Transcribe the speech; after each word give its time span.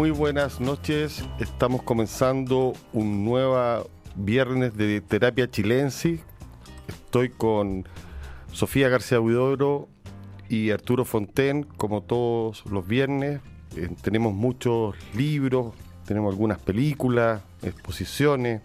Muy 0.00 0.12
buenas 0.12 0.62
noches. 0.62 1.22
Estamos 1.40 1.82
comenzando 1.82 2.72
un 2.94 3.22
nuevo 3.22 3.86
viernes 4.16 4.74
de 4.74 5.02
terapia 5.02 5.50
chilensis. 5.50 6.22
Estoy 6.88 7.28
con 7.28 7.86
Sofía 8.50 8.88
García 8.88 9.20
Huidobro 9.20 9.88
y 10.48 10.70
Arturo 10.70 11.04
Fonten, 11.04 11.64
como 11.64 12.00
todos 12.00 12.64
los 12.64 12.88
viernes. 12.88 13.42
Eh, 13.76 13.90
tenemos 14.00 14.32
muchos 14.32 14.96
libros, 15.14 15.74
tenemos 16.06 16.32
algunas 16.32 16.58
películas, 16.58 17.42
exposiciones. 17.60 18.62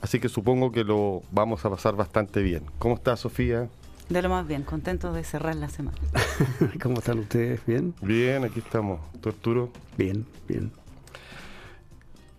Así 0.00 0.18
que 0.18 0.30
supongo 0.30 0.72
que 0.72 0.82
lo 0.82 1.24
vamos 1.30 1.62
a 1.66 1.68
pasar 1.68 1.94
bastante 1.94 2.40
bien. 2.40 2.64
¿Cómo 2.78 2.94
está 2.94 3.18
Sofía? 3.18 3.68
De 4.08 4.22
lo 4.22 4.30
más 4.30 4.46
bien, 4.46 4.62
contento 4.62 5.12
de 5.12 5.22
cerrar 5.22 5.54
la 5.56 5.68
semana. 5.68 5.98
¿Cómo 6.82 6.98
están 6.98 7.18
ustedes? 7.18 7.64
¿Bien? 7.66 7.94
Bien, 8.00 8.42
aquí 8.42 8.60
estamos. 8.60 9.00
¿Tú, 9.20 9.28
Arturo? 9.28 9.70
Bien, 9.98 10.24
bien. 10.48 10.72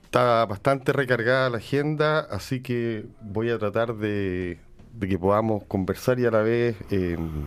Está 0.06 0.46
bastante 0.48 0.92
recargada 0.94 1.52
la 1.52 1.58
agenda, 1.58 2.22
así 2.22 2.62
que 2.62 3.06
voy 3.22 3.52
a 3.52 3.60
tratar 3.60 3.96
de, 3.96 4.60
que 5.00 5.20
podamos 5.20 5.64
conversar 5.66 6.20
y 6.20 6.26
a 6.26 6.32
la 6.32 6.42
vez 6.42 6.76
em, 6.90 7.46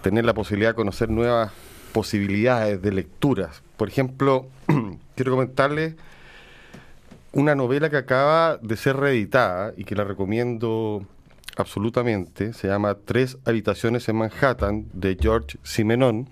tener 0.00 0.24
la 0.24 0.32
posibilidad 0.32 0.70
de 0.70 0.76
conocer 0.76 1.10
nuevas 1.10 1.52
posibilidades 1.92 2.80
de 2.80 2.92
lecturas. 2.92 3.62
Por 3.76 3.88
ejemplo, 3.88 4.46
quiero 5.14 5.32
comentarles 5.32 5.96
una 7.32 7.54
novela 7.54 7.90
que 7.90 7.98
acaba 7.98 8.56
de 8.56 8.76
ser 8.78 8.96
reeditada 8.96 9.74
y 9.76 9.84
que 9.84 9.94
la 9.94 10.04
recomiendo 10.04 11.04
absolutamente. 11.58 12.52
Se 12.52 12.68
llama 12.68 12.96
Tres 13.04 13.38
habitaciones 13.44 14.08
en 14.08 14.16
Manhattan 14.16 14.86
de 14.92 15.16
George 15.20 15.58
Simenon 15.62 16.28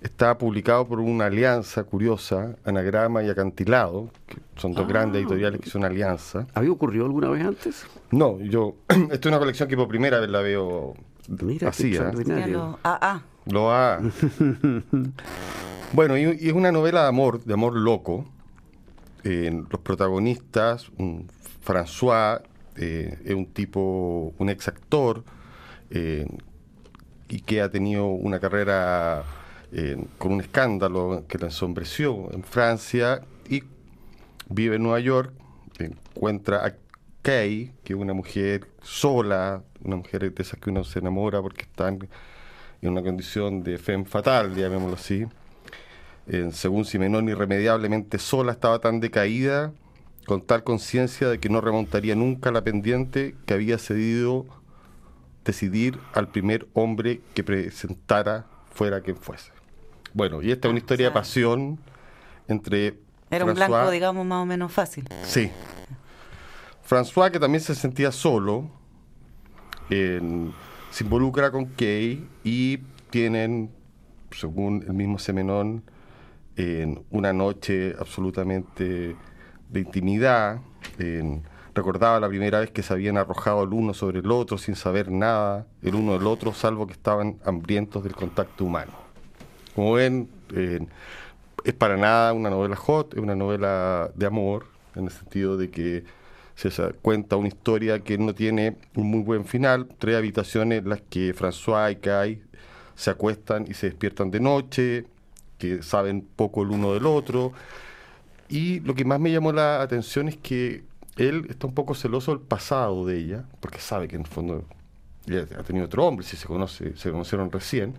está 0.00 0.38
publicado 0.38 0.86
por 0.86 1.00
una 1.00 1.26
alianza 1.26 1.84
curiosa, 1.84 2.56
Anagrama 2.64 3.22
y 3.22 3.28
Acantilado, 3.28 4.10
que 4.26 4.38
son 4.56 4.72
dos 4.72 4.88
grandes 4.88 5.18
ah. 5.18 5.20
editoriales 5.20 5.60
que 5.60 5.70
son 5.70 5.84
alianza. 5.84 6.46
¿Había 6.54 6.72
ocurrido 6.72 7.04
alguna 7.04 7.28
vez 7.28 7.44
antes? 7.44 7.86
No, 8.10 8.40
yo, 8.40 8.76
esta 8.88 9.14
es 9.14 9.26
una 9.26 9.38
colección 9.38 9.68
que 9.68 9.76
por 9.76 9.88
primera 9.88 10.20
vez 10.20 10.30
la 10.30 10.40
veo 10.40 10.94
Mira, 11.28 11.68
así. 11.68 11.94
¿eh? 11.94 12.48
Lo 12.48 12.78
AA. 12.82 13.22
Lo 13.46 13.70
AA. 13.70 14.00
bueno, 15.92 16.16
y, 16.16 16.24
es 16.24 16.52
una 16.52 16.72
novela 16.72 17.02
de 17.02 17.08
amor, 17.08 17.44
de 17.44 17.54
amor 17.54 17.76
loco. 17.76 18.24
los 19.22 19.80
protagonistas, 19.82 20.90
un 20.96 21.28
François, 21.64 22.42
eh, 22.76 23.18
es 23.24 23.34
un 23.34 23.46
tipo, 23.46 24.34
un 24.38 24.48
ex 24.48 24.68
actor, 24.68 25.24
eh, 25.90 26.26
y 27.28 27.40
que 27.40 27.60
ha 27.60 27.70
tenido 27.70 28.06
una 28.06 28.40
carrera 28.40 29.24
con 30.18 30.32
un 30.32 30.40
escándalo 30.40 31.26
que 31.28 31.38
la 31.38 31.46
ensombreció 31.46 32.28
en 32.32 32.42
Francia 32.42 33.20
y 33.48 33.62
vive 34.48 34.74
en 34.76 34.82
Nueva 34.82 34.98
York, 34.98 35.32
encuentra 35.78 36.66
a 36.66 36.74
Kay, 37.22 37.72
que 37.84 37.92
es 37.92 37.98
una 37.98 38.12
mujer 38.12 38.66
sola, 38.82 39.62
una 39.84 39.94
mujer 39.94 40.32
de 40.32 40.42
esas 40.42 40.58
que 40.58 40.70
uno 40.70 40.82
se 40.82 40.98
enamora 40.98 41.40
porque 41.40 41.62
están 41.62 42.08
en 42.82 42.90
una 42.90 43.00
condición 43.02 43.62
de 43.62 43.78
femme 43.78 44.06
fatal, 44.06 44.56
llamémoslo 44.56 44.96
así. 44.96 45.26
según 46.52 46.84
Simenón, 46.84 47.28
irremediablemente 47.28 48.18
sola, 48.18 48.50
estaba 48.52 48.80
tan 48.80 48.98
decaída, 48.98 49.72
con 50.30 50.42
tal 50.42 50.62
conciencia 50.62 51.28
de 51.28 51.40
que 51.40 51.48
no 51.48 51.60
remontaría 51.60 52.14
nunca 52.14 52.52
la 52.52 52.62
pendiente 52.62 53.34
que 53.46 53.54
había 53.54 53.78
cedido 53.78 54.46
decidir 55.44 55.98
al 56.14 56.28
primer 56.28 56.68
hombre 56.72 57.20
que 57.34 57.42
presentara 57.42 58.46
fuera 58.72 59.00
quien 59.00 59.16
fuese. 59.16 59.50
Bueno, 60.14 60.40
y 60.40 60.52
esta 60.52 60.68
es 60.68 60.70
una 60.70 60.78
historia 60.78 61.08
de 61.08 61.12
pasión 61.12 61.80
entre. 62.46 63.00
Era 63.28 63.44
un 63.44 63.54
blanco, 63.54 63.90
digamos, 63.90 64.24
más 64.24 64.44
o 64.44 64.46
menos 64.46 64.70
fácil. 64.70 65.04
Sí. 65.24 65.50
François, 66.88 67.32
que 67.32 67.40
también 67.40 67.60
se 67.60 67.74
sentía 67.74 68.12
solo, 68.12 68.70
se 69.88 71.02
involucra 71.02 71.50
con 71.50 71.64
Kay 71.64 72.24
y 72.44 72.78
tienen, 73.10 73.72
según 74.30 74.84
el 74.86 74.92
mismo 74.92 75.18
Semenón, 75.18 75.82
en 76.54 77.04
una 77.10 77.32
noche 77.32 77.96
absolutamente 77.98 79.16
de 79.70 79.80
intimidad. 79.80 80.60
recordaba 81.74 82.20
la 82.20 82.28
primera 82.28 82.60
vez 82.60 82.70
que 82.70 82.82
se 82.82 82.92
habían 82.92 83.16
arrojado 83.16 83.62
el 83.62 83.72
uno 83.72 83.94
sobre 83.94 84.18
el 84.20 84.30
otro 84.30 84.58
sin 84.58 84.74
saber 84.74 85.10
nada 85.10 85.66
el 85.82 85.94
uno 85.94 86.12
del 86.14 86.26
otro, 86.26 86.52
salvo 86.52 86.86
que 86.86 86.92
estaban 86.92 87.38
hambrientos 87.44 88.02
del 88.04 88.14
contacto 88.14 88.64
humano. 88.64 88.92
Como 89.74 89.92
ven, 89.92 90.28
es 91.64 91.74
para 91.74 91.96
nada 91.96 92.32
una 92.32 92.50
novela 92.50 92.76
hot, 92.76 93.14
es 93.14 93.20
una 93.20 93.34
novela 93.34 94.10
de 94.14 94.26
amor, 94.26 94.66
en 94.94 95.04
el 95.04 95.10
sentido 95.10 95.56
de 95.56 95.70
que 95.70 96.04
se 96.54 96.70
cuenta 97.00 97.36
una 97.36 97.48
historia 97.48 98.00
que 98.00 98.18
no 98.18 98.34
tiene 98.34 98.76
un 98.94 99.10
muy 99.10 99.22
buen 99.22 99.44
final, 99.44 99.88
tres 99.98 100.16
habitaciones 100.16 100.82
en 100.82 100.90
las 100.90 101.00
que 101.00 101.34
François 101.34 101.92
y 101.92 101.96
Kai 101.96 102.42
se 102.94 103.10
acuestan 103.10 103.64
y 103.66 103.74
se 103.74 103.86
despiertan 103.86 104.30
de 104.30 104.40
noche, 104.40 105.06
que 105.56 105.82
saben 105.82 106.26
poco 106.36 106.62
el 106.62 106.70
uno 106.70 106.92
del 106.92 107.06
otro. 107.06 107.52
Y 108.50 108.80
lo 108.80 108.94
que 108.94 109.04
más 109.04 109.18
me 109.18 109.32
llamó 109.32 109.52
la 109.52 109.80
atención 109.80 110.28
es 110.28 110.36
que 110.36 110.84
él 111.16 111.46
está 111.48 111.66
un 111.66 111.74
poco 111.74 111.94
celoso 111.94 112.32
del 112.32 112.40
pasado 112.40 113.06
de 113.06 113.16
ella, 113.16 113.44
porque 113.60 113.78
sabe 113.78 114.08
que 114.08 114.16
en 114.16 114.22
el 114.22 114.28
fondo 114.28 114.64
ella 115.26 115.46
ha 115.58 115.62
tenido 115.62 115.86
otro 115.86 116.04
hombre, 116.04 116.26
si 116.26 116.36
se 116.36 116.46
conoce, 116.46 116.96
se 116.96 117.10
conocieron 117.10 117.50
recién 117.50 117.94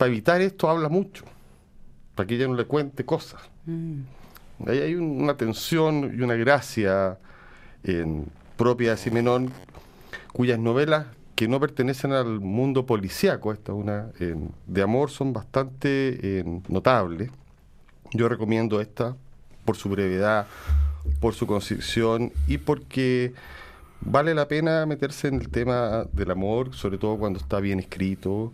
para 0.00 0.10
evitar 0.10 0.40
esto 0.40 0.70
habla 0.70 0.88
mucho, 0.88 1.24
para 2.14 2.26
que 2.26 2.36
ella 2.36 2.48
no 2.48 2.54
le 2.54 2.64
cuente 2.64 3.04
cosas. 3.04 3.42
Mm. 3.66 4.00
Ahí 4.66 4.78
hay 4.78 4.94
una 4.94 5.36
tensión 5.36 6.14
y 6.18 6.22
una 6.22 6.36
gracia 6.36 7.18
en, 7.84 8.24
propia 8.56 8.92
de 8.92 8.96
Simenón, 8.96 9.52
cuyas 10.32 10.58
novelas 10.58 11.06
que 11.34 11.48
no 11.48 11.60
pertenecen 11.60 12.12
al 12.12 12.40
mundo 12.40 12.86
policíaco, 12.86 13.52
esta 13.52 13.74
una 13.74 14.08
de 14.66 14.82
amor, 14.82 15.10
son 15.10 15.34
bastante 15.34 16.44
notables. 16.68 17.30
Yo 18.12 18.26
recomiendo 18.26 18.80
esta 18.80 19.16
por 19.70 19.76
su 19.76 19.88
brevedad, 19.88 20.48
por 21.20 21.32
su 21.32 21.46
concisión 21.46 22.32
y 22.48 22.58
porque 22.58 23.34
vale 24.00 24.34
la 24.34 24.48
pena 24.48 24.84
meterse 24.84 25.28
en 25.28 25.36
el 25.36 25.48
tema 25.48 26.06
del 26.12 26.32
amor, 26.32 26.74
sobre 26.74 26.98
todo 26.98 27.16
cuando 27.18 27.38
está 27.38 27.60
bien 27.60 27.78
escrito 27.78 28.52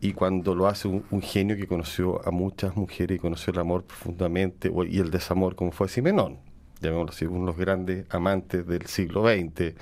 y 0.00 0.14
cuando 0.14 0.56
lo 0.56 0.66
hace 0.66 0.88
un, 0.88 1.22
genio 1.22 1.54
que 1.54 1.68
conoció 1.68 2.26
a 2.26 2.32
muchas 2.32 2.74
mujeres 2.74 3.18
y 3.18 3.20
conoció 3.20 3.52
el 3.52 3.60
amor 3.60 3.84
profundamente 3.84 4.72
y 4.90 4.98
el 4.98 5.12
desamor, 5.12 5.54
como 5.54 5.70
fue 5.70 5.86
Simenón, 5.88 6.38
llamémoslo 6.80 7.12
así, 7.12 7.24
uno 7.24 7.42
de 7.42 7.46
los 7.46 7.56
grandes 7.56 8.04
amantes 8.10 8.66
del 8.66 8.86
siglo 8.86 9.22
XX, 9.22 9.76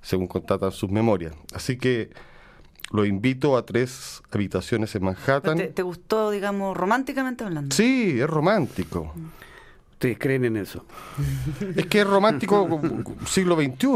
según 0.00 0.26
contatan 0.26 0.72
sus 0.72 0.90
memorias. 0.90 1.34
Así 1.52 1.76
que 1.76 2.08
lo 2.92 3.04
invito 3.04 3.58
a 3.58 3.66
tres 3.66 4.22
habitaciones 4.30 4.94
en 4.94 5.04
Manhattan. 5.04 5.58
¿Te, 5.74 5.82
gustó, 5.82 6.30
digamos, 6.30 6.74
románticamente 6.74 7.44
hablando? 7.44 7.76
Sí, 7.76 8.18
es 8.18 8.26
romántico. 8.26 9.12
¿Ustedes 9.98 10.18
creen 10.18 10.44
en 10.44 10.56
eso? 10.56 10.84
Es 11.74 11.86
que 11.86 12.02
es 12.02 12.06
romántico 12.06 12.80
siglo 13.26 13.56
XXI. 13.56 13.86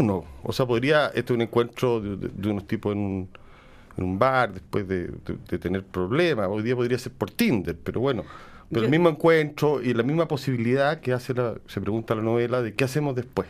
O 0.42 0.52
sea, 0.52 0.66
podría, 0.66 1.06
este 1.06 1.20
es 1.20 1.30
un 1.30 1.42
encuentro 1.42 2.00
de 2.00 2.50
unos 2.50 2.66
tipos 2.66 2.92
en 2.92 2.98
un 2.98 3.28
en 3.96 4.04
un 4.04 4.18
bar 4.18 4.52
después 4.52 4.86
de, 4.88 5.08
tener 5.58 5.84
problemas. 5.84 6.48
Hoy 6.48 6.62
día 6.62 6.74
podría 6.74 6.98
ser 6.98 7.12
por 7.12 7.30
Tinder, 7.30 7.76
pero 7.82 8.00
bueno. 8.00 8.24
Pero 8.70 8.84
el 8.84 8.90
mismo 8.90 9.10
encuentro 9.10 9.82
y 9.82 9.92
la 9.92 10.02
misma 10.02 10.26
posibilidad 10.26 11.00
que 11.00 11.12
hace 11.12 11.34
la, 11.34 11.54
se 11.66 11.80
pregunta 11.80 12.14
la 12.14 12.22
novela 12.22 12.62
de 12.62 12.72
qué 12.72 12.84
hacemos 12.84 13.14
después. 13.14 13.46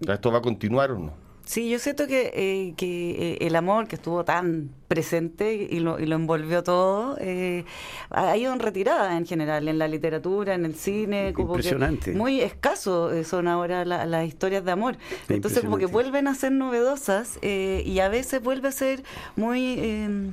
¿Esto 0.00 0.32
va 0.32 0.38
a 0.38 0.42
continuar 0.42 0.90
o 0.90 0.98
no? 0.98 1.21
Sí, 1.52 1.68
yo 1.68 1.78
siento 1.78 2.06
que, 2.06 2.32
eh, 2.32 2.72
que 2.78 3.32
eh, 3.34 3.38
el 3.42 3.56
amor 3.56 3.86
que 3.86 3.96
estuvo 3.96 4.24
tan 4.24 4.70
presente 4.88 5.52
y 5.52 5.80
lo, 5.80 6.00
y 6.00 6.06
lo 6.06 6.16
envolvió 6.16 6.62
todo, 6.62 7.18
eh, 7.20 7.66
ha 8.08 8.34
ido 8.38 8.54
en 8.54 8.58
retirada 8.58 9.18
en 9.18 9.26
general, 9.26 9.68
en 9.68 9.76
la 9.76 9.86
literatura, 9.86 10.54
en 10.54 10.64
el 10.64 10.74
cine. 10.74 11.34
Como 11.34 11.48
Impresionante. 11.48 12.14
muy 12.14 12.40
escaso 12.40 13.22
son 13.24 13.48
ahora 13.48 13.84
las 13.84 14.26
historias 14.26 14.64
de 14.64 14.72
amor. 14.72 14.96
Entonces 15.28 15.62
como 15.62 15.76
que 15.76 15.84
vuelven 15.84 16.26
a 16.26 16.34
ser 16.34 16.52
novedosas 16.52 17.38
y 17.42 17.98
a 17.98 18.08
veces 18.08 18.42
vuelve 18.42 18.68
a 18.68 18.72
ser 18.72 19.02
muy 19.36 20.32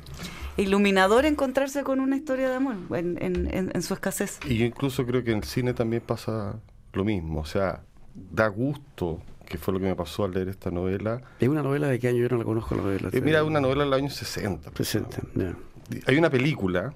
iluminador 0.56 1.26
encontrarse 1.26 1.84
con 1.84 2.00
una 2.00 2.16
historia 2.16 2.48
de 2.48 2.56
amor 2.56 2.78
en, 2.92 3.22
en, 3.22 3.72
en 3.74 3.82
su 3.82 3.94
escasez. 3.94 4.40
Y 4.48 4.56
yo 4.56 4.66
incluso 4.66 5.06
creo 5.06 5.22
que 5.22 5.32
en 5.32 5.40
el 5.40 5.44
cine 5.44 5.74
también 5.74 6.02
pasa 6.02 6.62
lo 6.94 7.04
mismo, 7.04 7.42
o 7.42 7.46
sea, 7.46 7.84
da 8.32 8.48
gusto 8.48 9.20
que 9.50 9.58
fue 9.58 9.74
lo 9.74 9.80
que 9.80 9.88
me 9.88 9.96
pasó 9.96 10.24
al 10.24 10.32
leer 10.32 10.48
esta 10.48 10.70
novela. 10.70 11.22
¿Es 11.40 11.50
una 11.50 11.64
novela 11.64 11.88
de 11.88 12.00
qué 12.00 12.08
año? 12.08 12.20
Yo 12.20 12.30
no 12.30 12.38
la 12.38 12.44
conozco 12.46 12.76
la 12.76 12.84
novela. 12.84 13.10
Eh, 13.12 13.20
mira, 13.20 13.44
una 13.44 13.60
novela 13.60 13.84
del 13.84 13.94
año 13.94 14.10
60. 14.10 14.72
60, 14.76 15.22
Hay 16.06 16.18
una 16.18 16.30
película 16.30 16.94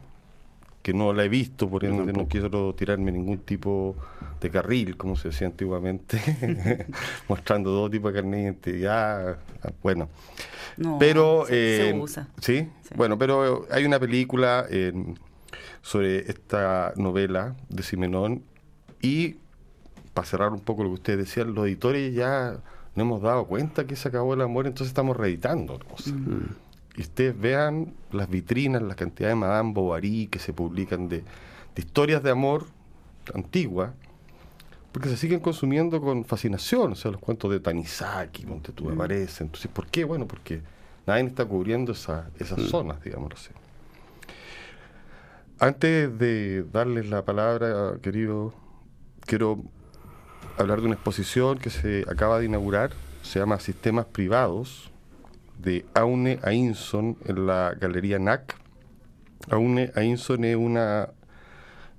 que 0.83 0.93
no 0.93 1.13
la 1.13 1.23
he 1.23 1.29
visto, 1.29 1.69
por 1.69 1.83
ende 1.83 2.13
no 2.13 2.27
quiero 2.27 2.75
tirarme 2.75 3.11
ningún 3.11 3.39
tipo 3.39 3.95
de 4.39 4.51
carril, 4.51 4.97
como 4.97 5.15
se 5.15 5.29
decía 5.29 5.47
antiguamente, 5.47 6.19
mostrando 7.27 7.71
todo 7.71 7.89
tipo 7.89 8.09
de 8.09 8.13
carne 8.13 8.57
de 8.61 8.87
ah, 8.87 9.37
bueno. 9.81 10.09
pero, 10.99 11.45
se, 11.47 11.89
eh, 11.89 11.93
usa. 11.93 12.27
¿sí? 12.39 12.67
bueno, 12.95 13.17
pero 13.17 13.65
hay 13.71 13.85
una 13.85 13.99
película 13.99 14.67
sobre 15.81 16.29
esta 16.29 16.93
novela 16.97 17.55
de 17.69 17.81
Simenón 17.81 18.43
y 19.01 19.37
para 20.13 20.27
cerrar 20.27 20.51
un 20.51 20.59
poco 20.59 20.83
lo 20.83 20.89
que 20.89 20.95
ustedes 20.95 21.19
decían, 21.19 21.53
los 21.53 21.65
editores 21.65 22.13
ya 22.13 22.57
no 22.95 23.03
hemos 23.03 23.21
dado 23.21 23.45
cuenta 23.45 23.85
que 23.85 23.95
se 23.95 24.07
acabó 24.09 24.33
el 24.33 24.41
amor, 24.41 24.67
entonces 24.67 24.89
estamos 24.89 25.17
reeditando 25.17 25.79
cosas. 25.79 26.13
Mm. 26.13 26.45
Y 26.95 27.01
ustedes 27.01 27.39
vean 27.39 27.93
las 28.11 28.29
vitrinas, 28.29 28.81
la 28.83 28.95
cantidad 28.95 29.29
de 29.29 29.35
Madame 29.35 29.73
Bovary 29.73 30.27
que 30.27 30.37
se 30.37 30.53
publican 30.53 31.09
de, 31.09 31.23
historias 31.75 32.21
de 32.21 32.29
amor 32.29 32.67
antiguas, 33.33 33.91
porque 34.91 35.09
se 35.09 35.17
siguen 35.17 35.39
consumiendo 35.39 35.99
con 35.99 36.23
fascinación, 36.23 36.91
o 36.91 36.95
sea, 36.95 37.09
los 37.09 37.19
cuentos 37.19 37.49
de 37.49 37.59
Tanizaki, 37.59 38.45
Montetú 38.45 38.85
mm. 38.85 38.93
aparecen. 38.93 39.47
Entonces, 39.47 39.71
¿por 39.71 39.87
qué? 39.87 40.03
Bueno, 40.03 40.27
porque 40.27 40.61
nadie 41.07 41.23
está 41.25 41.45
cubriendo 41.45 41.93
esa, 41.93 42.29
esas 42.37 42.59
mm. 42.59 42.65
zonas, 42.67 43.03
digámoslo 43.03 43.35
así. 43.35 43.49
Antes 45.57 46.15
de 46.19 46.63
darles 46.71 47.09
la 47.09 47.25
palabra, 47.25 47.97
querido, 48.01 48.53
quiero 49.25 49.63
hablar 50.57 50.79
de 50.79 50.85
una 50.85 50.95
exposición 50.95 51.57
que 51.57 51.69
se 51.69 52.05
acaba 52.09 52.39
de 52.39 52.45
inaugurar, 52.45 52.91
se 53.21 53.39
llama 53.39 53.59
Sistemas 53.59 54.05
Privados, 54.05 54.91
de 55.59 55.85
Aune 55.93 56.39
Ainson 56.43 57.17
en 57.25 57.47
la 57.47 57.75
Galería 57.79 58.19
NAC. 58.19 58.55
Aune 59.49 59.91
Ainson 59.95 60.43
es 60.43 60.55
una 60.55 61.09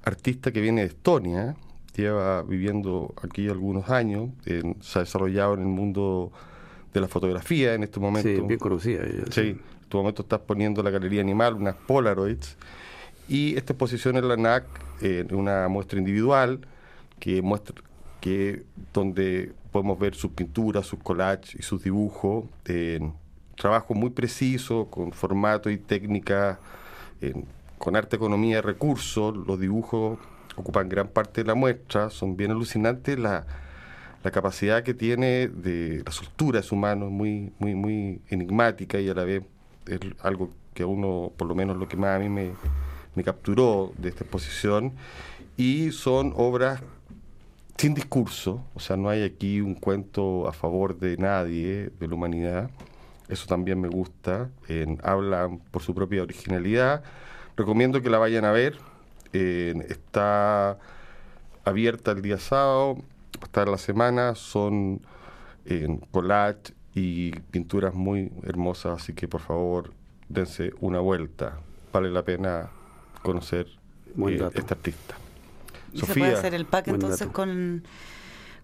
artista 0.05 0.53
que 0.53 0.61
viene 0.61 0.83
de 0.83 0.89
Estonia, 0.89 1.56
lleva 1.97 2.43
viviendo 2.43 3.15
aquí 3.23 3.49
algunos 3.49 3.89
años, 3.89 4.31
se 4.45 4.99
ha 4.99 5.03
desarrollado 5.03 5.55
en 5.55 5.61
el 5.61 5.67
mundo 5.67 6.33
de 6.93 7.01
la 7.01 7.09
fotografía 7.09 7.75
en 7.75 7.85
este 7.85 8.01
momento. 8.01 8.29
Sí, 8.29 8.41
bien 8.47 8.59
conocida. 8.59 9.03
sí, 9.31 9.41
en 9.41 9.61
este 9.81 9.97
momento 9.97 10.23
está 10.23 10.41
poniendo 10.41 10.83
la 10.83 10.91
Galería 10.91 11.21
Animal 11.21 11.55
unas 11.55 11.75
Polaroids 11.75 12.56
y 13.29 13.56
esta 13.56 13.73
exposición 13.73 14.17
en 14.17 14.29
la 14.29 14.37
NAC, 14.37 14.65
eh, 15.01 15.27
una 15.31 15.69
muestra 15.69 15.99
individual 15.99 16.61
que 17.19 17.41
muestra 17.41 17.75
que 18.25 18.62
donde 18.94 19.53
podemos 19.71 19.99
ver 19.99 20.15
sus 20.15 20.31
pinturas, 20.31 20.87
sus 20.87 20.99
collages 20.99 21.56
y 21.56 21.62
sus 21.62 21.85
dibujos, 21.85 22.47
en 22.65 23.12
trabajo 23.55 23.93
muy 23.93 24.09
preciso, 24.09 24.87
con 24.87 25.12
formato 25.12 25.69
y 25.69 25.76
técnica, 25.76 26.59
con 27.76 27.97
arte, 27.97 28.17
economía 28.17 28.59
y 28.59 28.61
recursos. 28.62 29.37
Los 29.37 29.61
dibujos 29.61 30.19
ocupan 30.56 30.88
gran 30.88 31.09
parte 31.09 31.43
de 31.43 31.49
la 31.49 31.55
muestra, 31.55 32.09
son 32.09 32.35
bien 32.35 32.53
alucinantes. 32.53 33.19
La, 33.19 33.44
capacidad 34.32 34.82
que 34.82 34.94
tiene 34.94 35.49
de 35.49 36.03
la 36.03 36.11
soltura 36.11 36.61
de 36.61 36.67
su 36.67 36.77
mano 36.77 37.11
muy, 37.11 37.53
muy, 37.59 37.75
muy 37.75 38.23
enigmática 38.31 38.99
y 38.99 39.11
a 39.11 39.12
la 39.12 39.25
vez 39.25 39.43
es 39.87 40.00
algo 40.23 40.49
que 40.73 40.85
a 40.85 40.87
uno, 40.87 41.31
por 41.37 41.47
lo 41.47 41.55
menos 41.55 41.77
lo 41.77 41.88
que 41.88 41.99
más 41.99 42.17
a 42.17 42.19
mí 42.20 42.31
me, 42.31 42.53
me 43.17 43.23
capturó 43.23 43.93
de 43.99 44.09
esta 44.09 44.25
exposición. 44.25 44.94
Y 45.59 45.93
son 45.93 46.32
obras 46.37 46.81
sin 47.76 47.94
discurso, 47.94 48.65
o 48.75 48.81
sea, 48.81 48.97
no 48.97 49.09
hay 49.09 49.23
aquí 49.23 49.61
un 49.61 49.75
cuento 49.75 50.49
a 50.49 50.53
favor 50.53 50.99
de 50.99 51.17
nadie, 51.17 51.91
de 51.99 52.09
la 52.09 52.15
humanidad. 52.15 52.71
Eso 53.29 53.47
también 53.47 53.81
me 53.81 53.88
gusta. 53.88 54.50
hablan 55.03 55.59
por 55.71 55.82
su 55.82 55.94
propia 55.94 56.23
originalidad. 56.23 57.03
Recomiendo 57.56 58.03
que 58.03 58.11
la 58.11 58.19
vayan 58.19 58.44
a 58.44 58.53
ver. 58.53 58.79
está 59.32 60.79
abierta 61.65 62.12
el 62.12 62.23
día 62.23 62.38
sábado, 62.38 62.99
hasta 63.41 63.65
la 63.65 63.79
semana. 63.79 64.35
Son 64.35 65.00
en 65.65 65.99
collage 65.99 66.75
y 66.94 67.32
pinturas 67.50 67.94
muy 67.94 68.31
hermosas, 68.44 69.03
así 69.03 69.15
que 69.15 69.27
por 69.27 69.41
favor 69.41 69.93
dense 70.29 70.73
una 70.81 71.00
vuelta. 71.00 71.59
Vale 71.93 72.11
la 72.11 72.23
pena 72.23 72.70
conocer 73.23 73.67
eh, 74.17 74.50
esta 74.55 74.75
artista. 74.75 75.17
¿Y 75.94 76.00
se 76.00 76.14
puede 76.14 76.35
hacer 76.35 76.55
el 76.55 76.67
pack 76.67 76.88
entonces 76.88 77.29
con, 77.29 77.85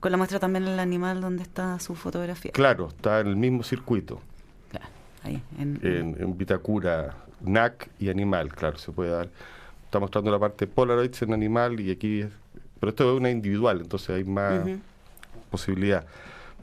con 0.01 0.13
la 0.13 0.19
muestra 0.19 0.39
también 0.39 0.67
el 0.67 0.79
animal 0.79 1.21
donde 1.21 1.43
está 1.43 1.79
su 1.79 1.95
fotografía? 1.95 2.51
Claro, 2.53 2.89
está 2.89 3.21
en 3.21 3.29
el 3.29 3.37
mismo 3.37 3.63
circuito. 3.63 4.21
Claro, 4.71 4.87
ahí. 5.23 5.43
En, 5.59 5.79
en, 6.19 6.37
Vitacura, 6.37 7.15
NAC 7.41 7.89
y 7.99 8.09
animal, 8.09 8.53
claro, 8.55 8.79
se 8.79 8.91
puede 8.93 9.11
dar. 9.11 9.29
Está 9.85 10.01
mostrando 10.01 10.31
la 10.31 10.39
parte 10.39 10.67
Polaroids 10.67 11.23
en 11.23 11.33
animal 11.33 11.81
y 11.81 11.91
aquí 11.91 12.21
es. 12.23 12.31
Pero 12.81 12.91
esto 12.91 13.13
es 13.13 13.21
una 13.21 13.31
individual, 13.31 13.81
entonces 13.81 14.11
hay 14.11 14.25
más 14.25 14.63
posibilidad. 15.51 16.07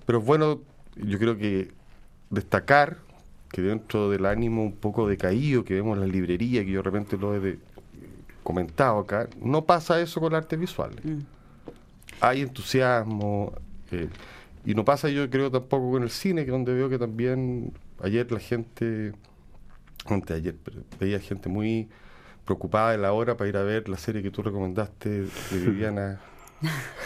Pero 0.06 0.20
es 0.20 0.26
bueno, 0.26 0.62
yo 0.96 1.20
creo 1.20 1.38
que 1.38 1.72
destacar 2.30 2.98
que 3.52 3.62
dentro 3.62 4.10
del 4.10 4.26
ánimo 4.26 4.64
un 4.64 4.76
poco 4.76 5.08
decaído 5.08 5.64
que 5.64 5.76
vemos 5.76 5.96
en 5.96 6.02
la 6.02 6.08
librería, 6.08 6.66
que 6.66 6.72
yo 6.72 6.80
de 6.80 6.84
repente 6.84 7.18
lo 7.18 7.36
he 7.36 7.40
de, 7.40 7.60
comentado 8.48 9.00
acá, 9.00 9.28
no 9.42 9.66
pasa 9.66 10.00
eso 10.00 10.22
con 10.22 10.32
el 10.32 10.38
arte 10.38 10.56
visual. 10.56 10.92
Mm. 11.04 11.20
Hay 12.22 12.42
entusiasmo, 12.42 13.52
eh, 13.92 14.08
y 14.64 14.74
no 14.74 14.86
pasa 14.86 15.10
yo 15.10 15.30
creo 15.30 15.52
tampoco 15.52 15.92
con 15.92 16.04
el 16.04 16.10
cine, 16.10 16.46
que 16.46 16.52
donde 16.52 16.74
veo 16.74 16.88
que 16.88 16.98
también 16.98 17.74
ayer 18.02 18.32
la 18.32 18.40
gente, 18.40 19.12
antes 20.06 20.38
ayer, 20.38 20.56
veía 20.98 21.20
gente 21.20 21.50
muy 21.50 21.90
preocupada 22.46 22.92
de 22.92 23.00
la 23.00 23.12
hora 23.12 23.36
para 23.36 23.50
ir 23.50 23.58
a 23.58 23.64
ver 23.64 23.90
la 23.90 23.98
serie 23.98 24.24
que 24.24 24.32
tú 24.32 24.42
recomendaste 24.42 25.10
de 25.24 25.30
Viviana. 25.52 26.22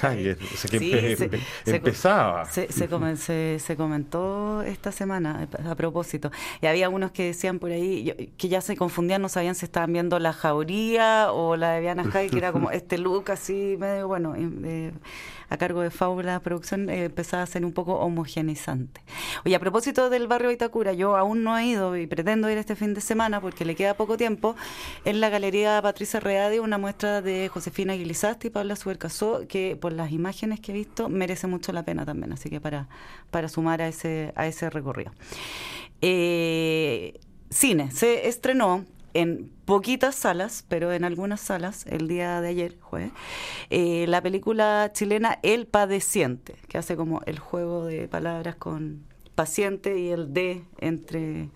Ay, 0.02 0.36
que 0.70 1.50
empezaba. 1.66 2.46
Se, 2.46 2.72
se, 2.72 3.76
comentó 3.76 4.62
esta 4.62 4.92
semana 4.92 5.48
a 5.70 5.76
propósito. 5.76 6.32
Y 6.62 6.68
había 6.68 6.90
unos 6.90 7.12
que 7.12 7.26
decían 7.26 7.60
por 7.60 7.72
ahí 7.72 8.32
que 8.38 8.48
ya 8.48 8.62
se 8.62 8.78
confundían, 8.78 9.22
no 9.22 9.30
sabían 9.30 9.56
si 9.56 9.66
estaban 9.66 9.92
viendo 9.92 10.20
la 10.20 10.32
jauría 10.32 11.32
o 11.32 11.58
la 11.58 11.72
de 11.74 11.82
Viana 11.82 12.06
Jai, 12.06 12.30
que 12.30 12.38
era 12.38 12.52
como 12.52 12.72
este 12.72 12.98
look 12.98 13.32
así 13.32 13.76
medio 13.78 14.08
bueno. 14.08 14.36
Eh, 14.38 14.92
a 15.52 15.58
cargo 15.58 15.82
de 15.82 15.90
Fábula 15.90 16.40
Producción 16.40 16.90
eh, 16.90 17.06
empezaba 17.06 17.44
a 17.44 17.46
ser 17.46 17.66
un 17.66 17.74
poco 17.74 17.96
homogeneizante. 17.96 19.02
Oye, 19.46 19.54
a 19.54 19.60
propósito 19.60 20.10
del 20.10 20.28
barrio 20.28 20.50
Itacura, 20.50 20.94
yo 20.94 21.18
aún 21.18 21.44
no 21.44 21.58
he 21.58 21.66
ido 21.66 21.98
y 21.98 22.08
pretendo 22.08 22.50
ir 22.50 22.58
este 22.58 22.78
fin 22.78 22.94
de 22.94 23.02
semana 23.02 23.42
porque 23.42 23.66
le 23.66 23.76
queda 23.76 23.94
poco 23.96 24.16
tiempo. 24.16 24.56
En 25.04 25.20
la 25.20 25.30
Galería 25.30 25.82
Patricia 25.82 26.22
Reade, 26.22 26.62
una 26.62 26.78
muestra 26.78 27.22
de 27.22 27.50
Josefina 27.50 27.94
Guilizasti 27.96 28.48
y 28.48 28.50
Paula 28.50 28.78
Subercasó, 28.78 29.46
que 29.50 29.76
por 29.76 29.92
las 29.92 30.14
imágenes 30.14 30.62
que 30.62 30.72
he 30.72 30.76
visto 30.76 31.10
merece 31.10 31.48
mucho 31.48 31.74
la 31.74 31.84
pena 31.84 32.06
también, 32.06 32.32
así 32.32 32.50
que 32.50 32.62
para, 32.62 32.88
para 33.30 33.50
sumar 33.50 33.82
a 33.82 33.90
ese, 33.90 34.32
a 34.38 34.48
ese 34.48 34.70
recorrido. 34.70 35.12
Eh, 36.02 37.20
cine, 37.50 37.92
se 37.92 38.30
estrenó 38.30 38.86
en 39.14 39.52
poquitas 39.66 40.16
salas, 40.16 40.66
pero 40.68 40.92
en 40.94 41.04
algunas 41.04 41.42
salas, 41.42 41.86
el 41.88 42.08
día 42.08 42.42
de 42.42 42.50
ayer, 42.50 42.78
jueves, 42.80 43.12
eh, 43.70 44.06
la 44.08 44.22
película 44.22 44.92
chilena 44.94 45.40
El 45.44 45.68
Padeciente, 45.68 46.56
que 46.68 46.78
hace 46.78 46.96
como 46.96 47.22
el 47.26 47.40
juego 47.40 47.86
de 47.86 48.08
palabras 48.08 48.56
con 48.56 49.04
paciente 49.36 50.00
y 50.00 50.10
el 50.10 50.34
D 50.34 50.64
entre 50.80 51.50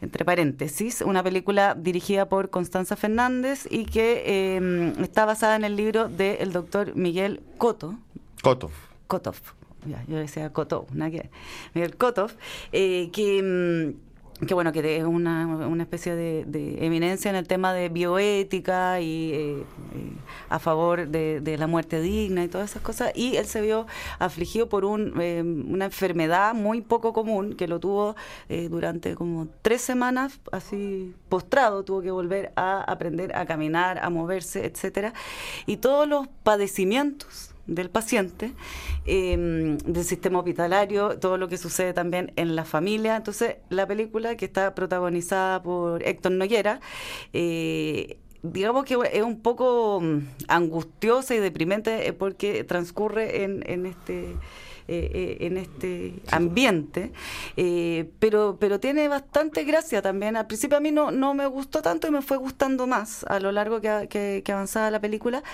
entre 0.00 0.24
paréntesis, 0.24 1.02
una 1.02 1.22
película 1.22 1.74
dirigida 1.74 2.28
por 2.28 2.48
Constanza 2.48 2.96
Fernández 2.96 3.66
y 3.70 3.84
que 3.84 4.56
em, 4.56 4.98
está 5.02 5.26
basada 5.26 5.56
en 5.56 5.64
el 5.64 5.76
libro 5.76 6.08
del 6.08 6.52
doctor 6.52 6.96
Miguel 6.96 7.42
Coto. 7.58 7.98
Kotov. 8.42 8.70
Kotov. 9.06 9.36
Ya, 9.86 10.04
yo 10.08 10.16
decía 10.16 10.52
Kotov, 10.52 10.86
Miguel 10.92 11.96
Kotov, 11.96 12.32
eh, 12.72 13.10
que 13.12 13.38
em, 13.38 13.94
que 14.46 14.54
bueno, 14.54 14.72
que 14.72 14.96
es 14.96 15.04
una, 15.04 15.46
una 15.46 15.82
especie 15.82 16.14
de, 16.14 16.84
eminencia 16.84 17.30
en 17.30 17.36
el 17.36 17.46
tema 17.46 17.74
de 17.74 17.88
bioética 17.90 19.00
y 19.00 19.32
eh, 19.32 19.58
eh, 19.58 19.64
a 20.48 20.58
favor 20.58 21.08
de, 21.08 21.56
la 21.58 21.66
muerte 21.66 22.00
digna 22.00 22.44
y 22.44 22.48
todas 22.48 22.70
esas 22.70 22.82
cosas. 22.82 23.12
Y 23.14 23.36
él 23.36 23.46
se 23.46 23.60
vio 23.60 23.86
afligido 24.18 24.68
por 24.68 24.84
un, 24.84 25.20
eh, 25.20 25.42
una 25.42 25.86
enfermedad 25.86 26.54
muy 26.54 26.80
poco 26.80 27.12
común 27.12 27.54
que 27.54 27.68
lo 27.68 27.80
tuvo 27.80 28.16
durante 28.48 29.14
como 29.14 29.48
tres 29.62 29.82
semanas, 29.82 30.40
así 30.52 31.14
postrado, 31.28 31.84
tuvo 31.84 32.00
que 32.00 32.10
volver 32.10 32.52
a 32.56 32.80
aprender 32.82 33.34
a 33.36 33.46
caminar, 33.46 33.98
a 34.02 34.08
moverse, 34.10 34.64
etcétera. 34.64 35.12
Y 35.66 35.76
todos 35.76 36.08
los 36.08 36.28
padecimientos 36.42 37.49
del 37.70 37.88
paciente, 37.88 38.52
em, 39.06 39.78
del 39.78 40.04
sistema 40.04 40.40
hospitalario, 40.40 41.18
todo 41.18 41.38
lo 41.38 41.48
que 41.48 41.56
sucede 41.56 41.92
también 41.94 42.32
en 42.36 42.56
la 42.56 42.64
familia. 42.64 43.16
Entonces, 43.16 43.56
la 43.70 43.86
película 43.86 44.36
que 44.36 44.44
está 44.44 44.74
protagonizada 44.74 45.62
por 45.62 46.02
Héctor 46.02 46.32
Noguera, 46.32 46.80
eh, 47.32 48.18
digamos 48.42 48.84
que 48.84 48.98
es 49.12 49.22
un 49.22 49.40
poco 49.40 50.00
mm, 50.00 50.18
angustiosa 50.48 51.34
y 51.34 51.38
deprimente 51.38 52.08
eh, 52.08 52.12
porque 52.12 52.64
transcurre 52.64 53.44
en, 53.44 53.62
en 53.66 53.86
este 53.86 54.34
eh, 54.92 55.08
eh, 55.14 55.46
en 55.46 55.56
este 55.56 56.14
ambiente, 56.32 57.12
eh, 57.56 58.10
pero, 58.18 58.56
pero 58.58 58.80
tiene 58.80 59.06
bastante 59.06 59.62
gracia 59.62 60.02
también. 60.02 60.36
Al 60.36 60.48
principio 60.48 60.78
a 60.78 60.80
mí 60.80 60.90
no, 60.90 61.12
no 61.12 61.32
me 61.32 61.46
gustó 61.46 61.80
tanto 61.80 62.08
y 62.08 62.10
me 62.10 62.22
fue 62.22 62.38
gustando 62.38 62.88
más 62.88 63.22
a 63.28 63.38
lo 63.38 63.52
largo 63.52 63.80
que, 63.80 64.42
que, 64.44 64.52
avanzaba 64.52 64.90
la 64.90 65.00
película, 65.00 65.44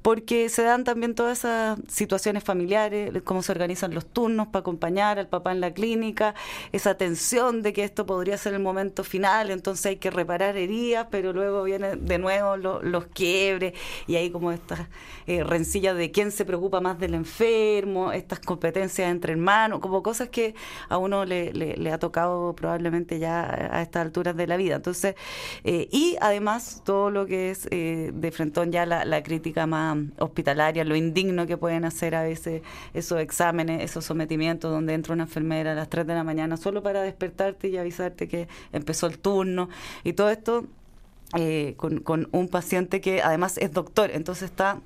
porque 0.00 0.48
se 0.48 0.62
dan 0.62 0.84
también 0.84 1.14
todas 1.14 1.40
esas 1.40 1.78
situaciones 1.86 2.44
familiares, 2.44 3.12
cómo 3.24 3.42
se 3.42 3.52
organizan 3.52 3.92
los 3.92 4.06
turnos 4.06 4.46
para 4.46 4.60
acompañar 4.60 5.18
al 5.18 5.28
papá 5.28 5.52
en 5.52 5.60
la 5.60 5.74
clínica, 5.74 6.34
esa 6.72 6.94
tensión 6.94 7.60
de 7.60 7.74
que 7.74 7.84
esto 7.84 8.06
podría 8.06 8.38
ser 8.38 8.54
el 8.54 8.60
momento 8.60 9.04
final, 9.04 9.50
entonces 9.50 9.84
hay 9.84 9.96
que 9.96 10.10
reparar 10.10 10.56
heridas, 10.56 11.08
pero 11.10 11.34
luego 11.34 11.62
viene 11.62 11.96
de 11.96 12.16
nuevo 12.18 12.56
los 12.56 13.06
quiebres 13.08 13.74
y 14.06 14.16
ahí 14.16 14.30
como 14.30 14.50
estas 14.50 14.80
eh, 15.26 15.44
rencillas 15.44 15.94
de 15.94 16.10
quién 16.10 16.32
se 16.32 16.46
preocupa 16.46 16.80
más 16.80 16.98
del 16.98 17.12
enfermo, 17.12 18.12
estas 18.12 18.40
competencias 18.40 18.77
entre 18.82 19.32
hermanos, 19.32 19.80
como 19.80 20.02
cosas 20.02 20.28
que 20.28 20.54
a 20.88 20.98
uno 20.98 21.24
le, 21.24 21.90
ha 21.92 21.98
tocado 21.98 22.54
probablemente 22.54 23.18
ya 23.18 23.68
a 23.72 23.82
estas 23.82 24.02
alturas 24.02 24.36
de 24.36 24.46
la 24.46 24.56
vida. 24.56 24.76
Entonces, 24.76 25.14
eh, 25.64 25.88
y 25.90 26.16
además 26.20 26.82
todo 26.84 27.10
lo 27.10 27.26
que 27.26 27.50
es 27.50 27.68
eh, 27.70 28.10
de 28.14 28.30
frentón 28.32 28.72
ya 28.72 28.86
la, 28.86 29.04
la 29.04 29.22
crítica 29.22 29.66
más 29.66 29.98
hospitalaria, 30.18 30.84
lo 30.84 30.96
indigno 30.96 31.46
que 31.46 31.56
pueden 31.56 31.84
hacer 31.84 32.14
a 32.14 32.22
veces 32.22 32.62
esos 32.94 33.20
exámenes, 33.20 33.82
esos 33.82 34.04
sometimientos 34.04 34.70
donde 34.70 34.94
entra 34.94 35.14
una 35.14 35.24
enfermera 35.24 35.72
a 35.72 35.74
las 35.74 35.88
3 35.88 36.06
de 36.06 36.14
la 36.14 36.24
mañana 36.24 36.56
solo 36.56 36.82
para 36.82 37.02
despertarte 37.02 37.68
y 37.68 37.76
avisarte 37.76 38.28
que 38.28 38.48
empezó 38.72 39.06
el 39.06 39.18
turno 39.18 39.68
y 40.04 40.12
todo 40.12 40.30
esto 40.30 40.66
eh, 41.36 41.74
con, 41.76 42.00
con 42.00 42.28
un 42.32 42.48
paciente 42.48 43.00
que 43.00 43.20
además 43.22 43.58
es 43.58 43.72
doctor, 43.72 44.10
entonces 44.12 44.44
está 44.44 44.80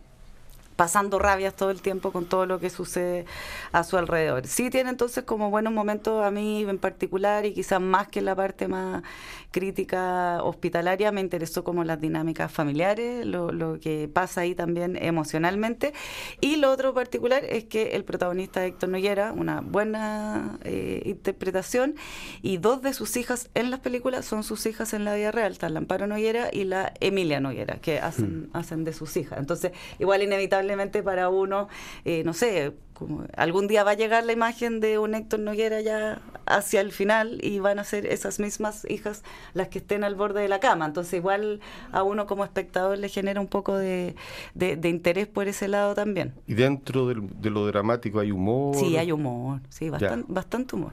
pasando 0.82 1.20
rabias 1.20 1.54
todo 1.54 1.70
el 1.70 1.80
tiempo 1.80 2.10
con 2.10 2.24
todo 2.24 2.44
lo 2.44 2.58
que 2.58 2.68
sucede 2.68 3.24
a 3.70 3.84
su 3.84 3.96
alrededor. 3.96 4.48
Sí 4.48 4.68
tiene 4.68 4.90
entonces 4.90 5.22
como 5.22 5.48
buenos 5.48 5.72
momentos 5.72 6.24
a 6.24 6.32
mí 6.32 6.64
en 6.68 6.78
particular 6.78 7.46
y 7.46 7.54
quizás 7.54 7.80
más 7.80 8.08
que 8.08 8.20
la 8.20 8.34
parte 8.34 8.66
más 8.66 9.04
crítica 9.52 10.42
hospitalaria 10.42 11.12
me 11.12 11.20
interesó 11.20 11.62
como 11.62 11.84
las 11.84 12.00
dinámicas 12.00 12.50
familiares, 12.50 13.24
lo, 13.24 13.52
lo 13.52 13.78
que 13.78 14.10
pasa 14.12 14.40
ahí 14.40 14.56
también 14.56 14.98
emocionalmente 15.00 15.92
y 16.40 16.56
lo 16.56 16.72
otro 16.72 16.92
particular 16.94 17.44
es 17.44 17.62
que 17.62 17.94
el 17.94 18.02
protagonista 18.02 18.66
Héctor 18.66 18.88
Noguera, 18.88 19.32
una 19.32 19.60
buena 19.60 20.58
eh, 20.64 21.02
interpretación 21.04 21.94
y 22.40 22.56
dos 22.56 22.82
de 22.82 22.92
sus 22.92 23.16
hijas 23.16 23.50
en 23.54 23.70
las 23.70 23.78
películas 23.78 24.24
son 24.24 24.42
sus 24.42 24.66
hijas 24.66 24.94
en 24.94 25.04
la 25.04 25.14
vida 25.14 25.30
real, 25.30 25.52
está 25.52 25.68
la 25.68 25.78
Amparo 25.78 26.08
Noguera 26.08 26.48
y 26.52 26.64
la 26.64 26.92
Emilia 26.98 27.38
Noguera, 27.38 27.76
que 27.76 28.00
hacen, 28.00 28.48
mm. 28.50 28.56
hacen 28.56 28.82
de 28.82 28.92
sus 28.92 29.16
hijas. 29.16 29.38
Entonces, 29.38 29.70
igual 30.00 30.22
inevitable 30.22 30.71
para 31.04 31.28
uno, 31.28 31.68
eh, 32.04 32.22
no 32.24 32.32
sé, 32.32 32.72
como 32.92 33.24
algún 33.36 33.66
día 33.66 33.84
va 33.84 33.92
a 33.92 33.94
llegar 33.94 34.24
la 34.24 34.32
imagen 34.32 34.80
de 34.80 34.98
un 34.98 35.14
Héctor 35.14 35.40
Noguera 35.40 35.80
ya 35.80 36.20
hacia 36.46 36.80
el 36.80 36.92
final 36.92 37.38
y 37.42 37.58
van 37.58 37.78
a 37.78 37.84
ser 37.84 38.06
esas 38.06 38.38
mismas 38.38 38.84
hijas 38.88 39.22
las 39.54 39.68
que 39.68 39.78
estén 39.78 40.04
al 40.04 40.14
borde 40.14 40.42
de 40.42 40.48
la 40.48 40.60
cama. 40.60 40.86
Entonces 40.86 41.14
igual 41.14 41.60
a 41.92 42.02
uno 42.02 42.26
como 42.26 42.44
espectador 42.44 42.98
le 42.98 43.08
genera 43.08 43.40
un 43.40 43.48
poco 43.48 43.76
de, 43.76 44.14
interés 44.84 45.26
por 45.26 45.48
ese 45.48 45.68
lado 45.68 45.94
también. 45.94 46.34
¿Y 46.46 46.54
dentro 46.54 47.06
de 47.06 47.50
lo 47.50 47.66
dramático 47.66 48.20
hay 48.20 48.30
humor? 48.30 48.76
Sí, 48.76 48.96
hay 48.96 49.12
humor, 49.12 49.60
sí, 49.68 49.90
bastante, 49.90 50.32
bastante 50.32 50.76
humor. 50.76 50.92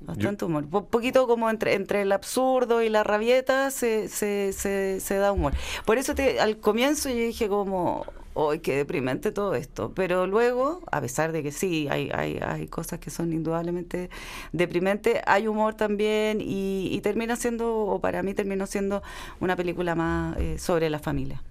Bastante 0.00 0.44
humor. 0.44 0.66
Un 0.70 0.86
poquito 0.86 1.26
como 1.26 1.48
entre, 1.50 1.74
entre 1.74 2.02
el 2.02 2.12
absurdo 2.12 2.82
y 2.82 2.88
la 2.88 3.02
rabieta 3.02 3.70
se, 3.70 4.08
se, 4.08 4.52
se, 4.52 5.00
se 5.00 5.16
da 5.16 5.32
humor. 5.32 5.54
Por 5.84 5.98
eso 5.98 6.14
te, 6.14 6.38
al 6.38 6.58
comienzo 6.58 7.08
yo 7.08 7.16
dije 7.16 7.48
como, 7.48 8.06
¡ay, 8.36 8.60
qué 8.60 8.76
deprimente 8.76 9.32
todo 9.32 9.54
esto! 9.54 9.92
Pero 9.94 10.26
luego, 10.26 10.82
a 10.90 11.00
pesar 11.00 11.32
de 11.32 11.42
que 11.42 11.52
sí, 11.52 11.88
hay, 11.90 12.10
hay, 12.12 12.38
hay 12.42 12.66
cosas 12.68 12.98
que 13.00 13.10
son 13.10 13.32
indudablemente 13.32 14.10
deprimentes, 14.52 15.20
hay 15.26 15.48
humor 15.48 15.74
también 15.74 16.38
y, 16.40 17.00
termina 17.02 17.36
siendo, 17.36 17.74
o 17.76 18.00
para 18.00 18.22
mí 18.22 18.34
terminó 18.34 18.66
siendo 18.66 19.02
una 19.40 19.56
película 19.56 19.94
más 19.94 20.36
eh, 20.38 20.58
sobre 20.58 20.90
la 20.90 20.98
familia. 20.98 21.42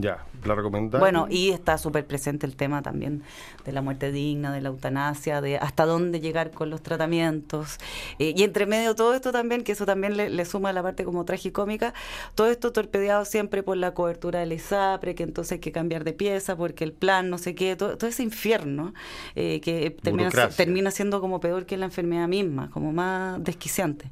Ya, 0.00 0.24
la 0.44 0.54
recomendamos. 0.54 1.00
Bueno, 1.00 1.26
y 1.28 1.50
está 1.50 1.78
súper 1.78 2.06
presente 2.06 2.46
el 2.46 2.56
tema 2.56 2.82
también 2.82 3.22
de 3.64 3.72
la 3.72 3.82
muerte 3.82 4.12
digna, 4.12 4.52
de 4.52 4.60
la 4.60 4.68
eutanasia, 4.70 5.40
de 5.40 5.58
hasta 5.58 5.84
dónde 5.84 6.20
llegar 6.20 6.50
con 6.50 6.70
los 6.70 6.82
tratamientos. 6.82 7.78
Eh, 8.18 8.34
y 8.36 8.42
entre 8.42 8.66
medio 8.66 8.94
todo 8.94 9.14
esto 9.14 9.32
también, 9.32 9.62
que 9.62 9.72
eso 9.72 9.86
también 9.86 10.16
le, 10.16 10.44
suma 10.44 10.70
a 10.70 10.72
la 10.72 10.82
parte 10.82 11.04
como 11.04 11.24
tragicómica, 11.24 11.94
todo 12.34 12.48
esto 12.48 12.72
torpedeado 12.72 13.24
siempre 13.24 13.62
por 13.62 13.76
la 13.76 13.92
cobertura 13.94 14.40
del 14.40 14.52
ISAPRE, 14.52 15.14
que 15.14 15.22
entonces 15.22 15.52
hay 15.52 15.58
que 15.58 15.72
cambiar 15.72 16.04
de 16.04 16.12
pieza 16.12 16.56
porque 16.56 16.84
el 16.84 16.92
plan, 16.92 17.30
no 17.30 17.38
sé 17.38 17.54
qué, 17.54 17.76
todo, 17.76 17.96
ese 18.00 18.22
infierno 18.22 18.94
eh, 19.34 19.60
que 19.60 19.90
termina, 19.90 20.30
termina 20.56 20.90
siendo 20.90 21.20
como 21.20 21.40
peor 21.40 21.66
que 21.66 21.76
la 21.76 21.86
enfermedad 21.86 22.28
misma, 22.28 22.70
como 22.70 22.92
más 22.92 23.42
desquiciante 23.42 24.10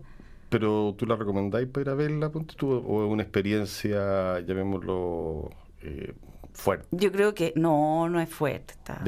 pero 0.49 0.95
tú 0.97 1.07
la 1.07 1.17
recomendáis 1.17 1.69
para 1.69 1.83
ir 1.83 1.89
a 1.91 1.95
verla, 1.95 2.33
o 2.33 3.05
es 3.05 3.11
una 3.11 3.23
experiencia, 3.23 4.41
llamémoslo, 4.41 5.51
eh, 5.83 6.15
fuerte. 6.59 6.89
Yo 6.91 7.13
creo 7.13 7.35
que 7.35 7.53
no, 7.57 8.09
no 8.09 8.21
es 8.21 8.29
fuerte. 8.29 8.75
Está, 8.75 9.01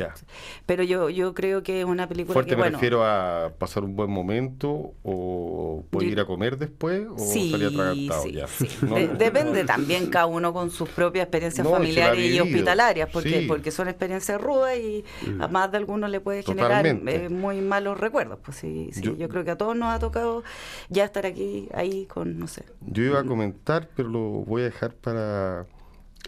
Pero 0.66 0.82
yo, 0.84 1.10
yo 1.10 1.34
creo 1.34 1.62
que 1.62 1.80
es 1.80 1.86
una 1.86 2.08
película 2.08 2.32
fuerte 2.34 2.50
que, 2.50 2.56
me 2.56 2.70
refiero 2.70 3.04
a 3.04 3.52
pasar 3.58 3.82
un 3.82 3.96
buen 3.96 4.10
momento 4.10 4.94
o 5.02 5.84
puede 5.90 6.08
ir 6.08 6.20
a 6.20 6.24
comer 6.24 6.58
después 6.58 7.06
o 7.10 7.18
salir 7.18 7.66
atragantado 7.66 8.26
ya. 8.26 8.46
depende 9.18 9.64
también 9.64 10.06
cada 10.06 10.26
uno 10.26 10.52
con 10.52 10.70
sus 10.70 10.88
propias 10.90 11.24
experiencias 11.24 11.66
familiares 11.66 12.24
y 12.24 12.40
hospitalarias, 12.40 13.08
porque, 13.12 13.44
porque 13.48 13.70
son 13.70 13.88
experiencias 13.88 14.40
rudas 14.40 14.76
y 14.78 15.04
mm. 15.26 15.42
a 15.42 15.48
más 15.48 15.72
de 15.72 15.78
algunos 15.78 16.10
le 16.10 16.20
puede 16.20 16.42
generar 16.42 16.86
eh, 16.86 17.28
muy 17.28 17.60
malos 17.60 17.98
recuerdos. 17.98 18.38
Pues 18.44 18.58
sí, 18.58 18.90
yo, 19.00 19.16
yo 19.16 19.28
creo 19.28 19.44
que 19.44 19.50
a 19.50 19.58
todos 19.58 19.76
nos 19.76 19.88
ha 19.88 19.98
tocado 19.98 20.44
ya 20.88 21.04
estar 21.04 21.26
aquí, 21.26 21.68
ahí 21.74 22.06
con, 22.06 22.38
no 22.38 22.46
sé. 22.46 22.64
Yo 22.80 23.02
iba 23.02 23.20
a 23.20 23.24
comentar, 23.24 23.88
pero 23.96 24.08
lo 24.08 24.20
voy 24.20 24.62
a 24.62 24.64
dejar 24.66 24.94
para 24.94 25.66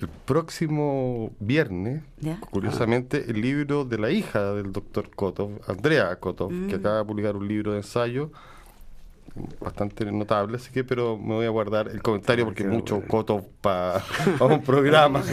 el 0.03 0.09
próximo 0.09 1.31
viernes, 1.41 2.03
curiosamente, 2.51 3.25
el 3.29 3.41
libro 3.41 3.85
de 3.85 3.99
la 3.99 4.11
hija 4.11 4.53
del 4.55 4.73
doctor 4.73 5.11
Kotov, 5.11 5.61
Andrea 5.67 6.15
Kotov, 6.17 6.51
que 6.51 6.77
mm. 6.77 6.81
acaba 6.81 6.99
de 6.99 7.05
publicar 7.05 7.37
un 7.37 7.49
libro 7.49 7.73
de 7.73 7.79
ensayo 7.79 8.31
bastante 9.61 10.05
notable, 10.05 10.57
así 10.57 10.71
que, 10.73 10.85
pero 10.85 11.17
me 11.17 11.35
voy 11.35 11.47
a 11.47 11.49
guardar 11.49 11.89
el 11.89 12.03
comentario 12.03 12.45
porque 12.45 12.65
mucho 12.65 13.03
Kotov 13.07 13.45
para 13.61 14.03
un 14.41 14.63
programa. 14.63 15.23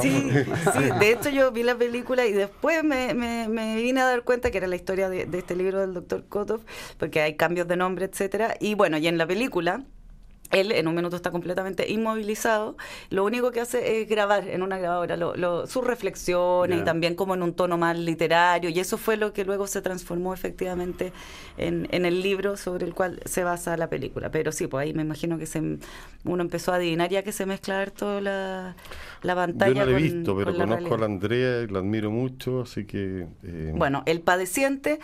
Sí, 0.00 0.30
sí, 0.30 0.84
de 0.98 1.12
hecho 1.12 1.28
yo 1.28 1.52
vi 1.52 1.62
la 1.62 1.76
película 1.76 2.24
y 2.26 2.32
después 2.32 2.82
me, 2.82 3.14
me, 3.14 3.76
vine 3.76 4.00
a 4.00 4.04
dar 4.04 4.22
cuenta 4.22 4.50
que 4.50 4.58
era 4.58 4.66
la 4.66 4.76
historia 4.76 5.08
de, 5.08 5.26
de 5.26 5.38
este 5.38 5.56
libro 5.56 5.80
del 5.80 5.94
doctor 5.94 6.24
Kotov, 6.28 6.60
porque 6.98 7.20
hay 7.20 7.36
cambios 7.36 7.68
de 7.68 7.76
nombre, 7.76 8.06
etcétera, 8.06 8.56
y 8.60 8.74
bueno, 8.74 8.96
y 8.98 9.06
en 9.06 9.18
la 9.18 9.26
película 9.26 9.84
él 10.52 10.70
en 10.70 10.86
un 10.86 10.94
minuto 10.94 11.16
está 11.16 11.30
completamente 11.30 11.90
inmovilizado. 11.90 12.76
Lo 13.10 13.24
único 13.24 13.50
que 13.50 13.60
hace 13.60 14.00
es 14.00 14.08
grabar 14.08 14.46
en 14.46 14.62
una 14.62 14.78
grabadora 14.78 15.16
sus 15.66 15.84
reflexiones 15.84 16.80
y 16.80 16.84
también 16.84 17.14
como 17.14 17.34
en 17.34 17.42
un 17.42 17.54
tono 17.54 17.78
más 17.78 17.98
literario. 17.98 18.70
Y 18.70 18.78
eso 18.78 18.98
fue 18.98 19.16
lo 19.16 19.32
que 19.32 19.44
luego 19.44 19.66
se 19.66 19.80
transformó 19.80 20.34
efectivamente 20.34 21.12
en, 21.56 21.86
el 21.90 22.22
libro 22.22 22.56
sobre 22.56 22.86
el 22.86 22.94
cual 22.94 23.20
se 23.24 23.44
basa 23.44 23.76
la 23.76 23.88
película. 23.88 24.30
Pero 24.30 24.52
sí, 24.52 24.66
pues 24.66 24.84
ahí 24.84 24.92
me 24.92 25.02
imagino 25.02 25.38
que 25.38 25.46
se, 25.46 25.78
uno 26.24 26.42
empezó 26.42 26.72
a 26.72 26.76
adivinar 26.76 27.08
ya 27.10 27.22
que 27.22 27.32
se 27.32 27.46
mezcla 27.46 27.86
toda 27.86 28.20
la, 28.20 28.76
la 29.22 29.34
pantalla. 29.34 29.72
Yo 29.72 29.86
no 29.86 29.90
la 29.90 29.98
he 29.98 30.02
visto, 30.02 30.36
pero 30.36 30.54
conozco 30.54 30.94
a 30.94 30.98
la 30.98 31.06
Andrea 31.06 31.62
y 31.62 31.68
la 31.68 31.78
admiro 31.78 32.10
mucho, 32.10 32.62
así 32.62 32.84
que... 32.84 33.26
Eh, 33.42 33.72
bueno, 33.74 34.02
El 34.04 34.20
Padeciente, 34.20 35.00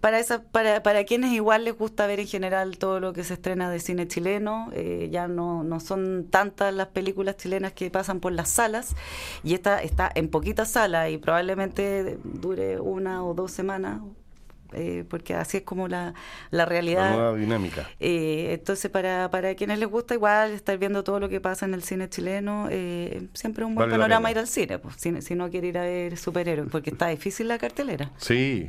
para, 0.00 0.20
esa, 0.20 0.42
para, 0.42 0.82
para 0.82 1.04
quienes 1.04 1.32
igual 1.32 1.64
les 1.64 1.76
gusta 1.76 2.06
ver 2.06 2.20
en 2.20 2.28
general 2.28 2.78
todo 2.78 3.00
lo 3.00 3.12
que 3.12 3.24
se 3.24 3.34
estrena 3.34 3.70
de 3.70 3.80
cine 3.80 4.06
chileno, 4.06 4.70
eh, 4.72 4.91
ya 5.10 5.28
no, 5.28 5.62
no 5.64 5.80
son 5.80 6.28
tantas 6.30 6.74
las 6.74 6.88
películas 6.88 7.36
chilenas 7.36 7.72
que 7.72 7.90
pasan 7.90 8.20
por 8.20 8.32
las 8.32 8.48
salas 8.48 8.94
y 9.42 9.54
esta 9.54 9.82
está 9.82 10.10
en 10.14 10.28
poquitas 10.28 10.70
salas 10.70 11.10
y 11.10 11.18
probablemente 11.18 12.18
dure 12.24 12.80
una 12.80 13.24
o 13.24 13.34
dos 13.34 13.50
semanas 13.50 14.00
eh, 14.74 15.04
porque 15.08 15.34
así 15.34 15.58
es 15.58 15.62
como 15.62 15.88
la, 15.88 16.14
la 16.50 16.64
realidad. 16.64 17.10
La 17.10 17.16
nueva 17.16 17.36
dinámica. 17.36 17.88
Eh, 18.00 18.48
entonces, 18.52 18.90
para, 18.90 19.30
para 19.30 19.54
quienes 19.54 19.78
les 19.78 19.88
gusta 19.88 20.14
igual 20.14 20.52
estar 20.52 20.78
viendo 20.78 21.04
todo 21.04 21.20
lo 21.20 21.28
que 21.28 21.40
pasa 21.40 21.66
en 21.66 21.74
el 21.74 21.82
cine 21.82 22.08
chileno, 22.08 22.68
eh, 22.70 23.28
siempre 23.34 23.64
es 23.64 23.68
un 23.68 23.74
buen 23.74 23.90
panorama 23.90 24.30
ir 24.30 24.38
al 24.38 24.48
cine, 24.48 24.78
pues, 24.78 24.96
si, 24.98 25.20
si, 25.22 25.34
no 25.34 25.50
quiere 25.50 25.68
ir 25.68 25.78
a 25.78 25.82
ver 25.82 26.16
superhéroes, 26.16 26.70
porque 26.70 26.90
está 26.90 27.08
difícil 27.08 27.48
la 27.48 27.58
cartelera. 27.58 28.10
Sí, 28.16 28.66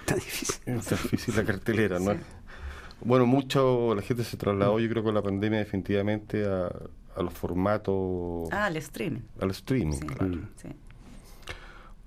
está 0.00 0.14
difícil. 0.14 0.56
Está 0.66 0.96
difícil 0.96 1.36
la 1.36 1.44
cartelera, 1.44 1.98
¿no? 1.98 2.16
Bueno, 3.04 3.26
mucho 3.26 3.94
la 3.94 4.02
gente 4.02 4.22
se 4.24 4.36
trasladó, 4.36 4.78
yo 4.78 4.88
creo, 4.88 5.02
con 5.02 5.14
la 5.14 5.22
pandemia 5.22 5.58
definitivamente 5.58 6.46
a, 6.46 6.70
los 7.20 7.32
formatos... 7.34 8.48
Ah, 8.52 8.66
al 8.66 8.76
streaming. 8.76 9.20
Al 9.40 9.50
streaming, 9.50 9.98
claro. 9.98 10.38
Sí. 10.56 10.68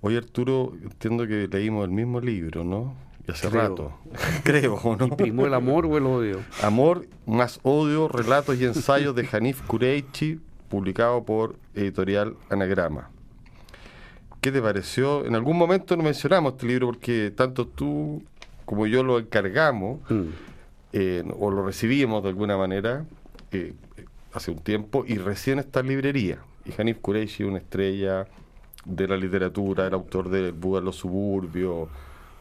Oye, 0.01 0.17
Arturo, 0.17 0.73
entiendo 0.81 1.27
que 1.27 1.47
leímos 1.47 1.85
el 1.85 1.91
mismo 1.91 2.21
libro, 2.21 2.63
¿no? 2.63 2.95
Y 3.27 3.31
hace 3.31 3.49
rato. 3.49 3.93
Creo, 4.43 4.79
¿no? 4.97 5.09
¿Primó 5.17 5.45
el 5.45 5.53
amor 5.53 5.85
o 5.85 5.97
el 5.97 6.05
odio? 6.05 6.39
Amor 6.61 7.07
más 7.25 7.59
odio, 7.63 8.07
relatos 8.07 8.59
y 8.59 8.65
ensayos 8.65 9.15
de 9.15 9.27
Hanif 9.31 9.61
Kureichi, 9.63 10.39
publicado 10.69 11.23
por 11.23 11.57
editorial 11.73 12.35
Anagrama. 12.49 13.09
¿Qué 14.41 14.51
te 14.51 14.61
pareció? 14.61 15.25
En 15.25 15.35
algún 15.35 15.57
momento 15.57 15.97
no 15.97 16.03
mencionamos 16.03 16.53
este 16.53 16.67
libro 16.67 16.87
porque 16.87 17.31
tanto 17.35 17.67
tú 17.67 18.23
como 18.63 18.87
yo 18.87 19.03
lo 19.03 19.19
encargamos. 19.19 19.99
Mm 20.09 20.54
o 21.37 21.51
lo 21.51 21.65
recibimos 21.65 22.23
de 22.23 22.29
alguna 22.29 22.57
manera 22.57 23.05
eh, 23.51 23.73
hace 24.33 24.51
un 24.51 24.59
tiempo 24.59 25.03
y 25.07 25.17
recién 25.17 25.59
está 25.59 25.81
en 25.81 25.87
librería. 25.87 26.39
Y 26.65 26.79
Hanif 26.79 26.99
Kureishi, 26.99 27.43
una 27.43 27.57
estrella 27.57 28.27
de 28.85 29.07
la 29.07 29.17
literatura, 29.17 29.87
el 29.87 29.93
autor 29.93 30.29
de 30.29 30.51
Buda 30.51 30.79
en 30.79 30.85
los 30.85 30.95
suburbios, 30.95 31.89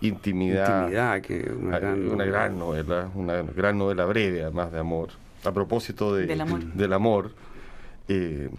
Intimidad. 0.00 0.82
Intimidad, 0.82 1.20
que 1.22 1.50
una, 1.50 1.78
gran, 1.78 2.08
una 2.08 2.24
gran 2.24 2.58
novela, 2.58 3.10
una 3.14 3.42
gran 3.42 3.78
novela 3.78 4.04
breve 4.04 4.42
además 4.42 4.70
de 4.70 4.78
amor. 4.78 5.10
A 5.44 5.52
propósito 5.52 6.14
de, 6.14 6.26
del 6.26 6.40
amor. 6.40 6.64
Del 6.64 6.92
amor 6.92 7.30
Eh, 8.08 8.50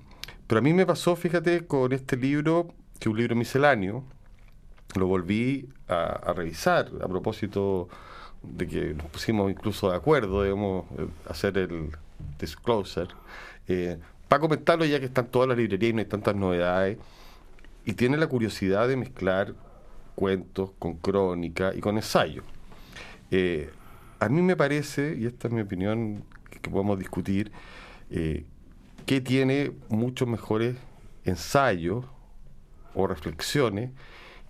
pero 0.48 0.60
a 0.60 0.62
mí 0.62 0.74
me 0.74 0.86
pasó, 0.86 1.16
fíjate, 1.16 1.66
con 1.66 1.92
este 1.92 2.18
libro, 2.18 2.68
que 3.00 3.02
es 3.02 3.08
un 3.08 3.18
libro 3.18 3.36
misceláneo, 3.36 4.04
lo 4.96 5.08
volví 5.08 5.70
a, 5.88 6.34
revisar 6.34 6.90
a 7.02 7.08
propósito 7.08 7.90
de 8.52 8.68
que 8.68 8.94
nos 8.94 9.08
pusimos 9.08 9.52
incluso 9.52 9.90
de 9.90 9.98
acuerdo, 9.98 10.42
debemos 10.42 10.86
eh, 10.98 11.08
hacer 11.30 11.58
el 11.58 11.90
disclosure, 12.40 13.08
eh, 13.68 13.98
para 14.28 14.40
comentarlo 14.40 14.86
ya 14.86 15.00
que 15.00 15.06
están 15.06 15.28
todas 15.28 15.48
las 15.48 15.58
librerías 15.58 15.92
y 15.92 15.94
no 15.94 16.00
hay 16.00 16.06
tantas 16.06 16.36
novedades, 16.36 16.98
y 17.86 17.94
tiene 17.94 18.18
la 18.18 18.28
curiosidad 18.28 18.88
de 18.88 18.98
mezclar 18.98 19.54
cuentos 20.16 20.72
con 20.80 20.96
crónica 20.96 21.74
y 21.76 21.82
con 21.82 21.98
ensayo. 21.98 22.44
Eh, 23.32 23.70
a 24.20 24.30
mí 24.30 24.42
me 24.42 24.56
parece, 24.56 25.16
y 25.18 25.26
esta 25.26 25.48
es 25.48 25.54
mi 25.54 25.62
opinión 25.62 26.24
que, 26.50 26.70
podemos 26.70 26.98
discutir, 26.98 27.52
que 28.10 29.22
tiene 29.22 29.72
muchos 29.90 30.28
mejores 30.28 30.76
ensayos 31.26 32.06
o 32.94 33.08
reflexiones 33.08 33.92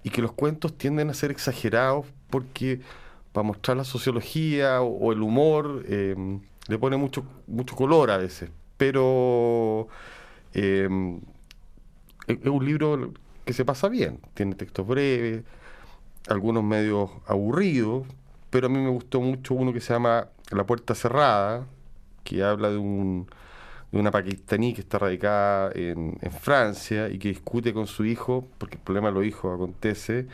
y 0.04 0.12
que 0.12 0.22
los 0.22 0.34
cuentos 0.34 0.78
tienden 0.78 1.10
a 1.10 1.14
ser 1.14 1.32
exagerados 1.32 2.06
porque 2.30 2.80
para 3.36 3.46
mostrar 3.46 3.76
la 3.76 3.84
sociología 3.84 4.82
o, 4.82 5.12
el 5.12 5.22
humor 5.22 5.84
em, 5.90 6.40
le 6.70 6.80
pone 6.80 6.96
mucho, 6.96 7.26
mucho 7.48 7.76
color 7.76 8.10
a 8.10 8.18
veces. 8.18 8.50
Pero 8.78 9.90
em, 10.54 11.20
es 12.28 12.46
un 12.46 12.66
libro 12.66 13.14
que 13.44 13.54
se 13.54 13.66
pasa 13.66 13.90
bien, 13.90 14.20
tiene 14.34 14.56
textos 14.56 14.88
breves, 14.88 15.44
algunos 16.30 16.64
medios 16.64 17.12
aburridos, 17.28 18.08
pero 18.50 18.68
a 18.68 18.70
mí 18.70 18.80
me 18.80 18.90
gustó 18.90 19.20
mucho 19.20 19.54
uno 19.54 19.74
que 19.74 19.82
se 19.82 19.94
llama 19.94 20.30
La 20.52 20.66
puerta 20.66 20.96
cerrada, 20.96 21.68
que 22.24 22.42
habla 22.42 22.70
de 22.70 22.78
un 22.78 23.28
de 23.92 24.00
una 24.00 24.12
pakistaní 24.12 24.74
que 24.74 24.82
está 24.82 25.00
radicada 25.00 25.72
en, 25.74 26.18
Francia 26.42 27.10
y 27.10 27.18
que 27.18 27.30
discute 27.30 27.74
con 27.74 27.88
su 27.88 28.06
hijo, 28.06 28.48
porque 28.58 28.76
el 28.76 28.82
problema 28.82 29.10
de 29.10 29.14
los 29.14 29.26
hijos 29.26 29.54
acontece, 29.56 30.28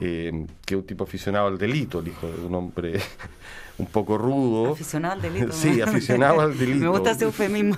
eh, 0.00 0.46
que 0.64 0.74
es 0.74 0.80
un 0.80 0.86
tipo 0.86 1.04
aficionado 1.04 1.46
al 1.46 1.58
delito, 1.58 2.00
el 2.00 2.08
hijo 2.08 2.26
de 2.26 2.44
un 2.44 2.54
hombre 2.54 3.00
un 3.78 3.86
poco 3.86 4.18
rudo. 4.18 4.72
Aficionado 4.72 5.14
al 5.14 5.22
delito. 5.22 5.52
sí, 5.52 5.80
aficionado 5.80 6.40
al 6.40 6.56
delito. 6.58 6.80
Me 6.80 6.88
gusta 6.88 7.12
ese 7.12 7.24
eufemismo. 7.24 7.76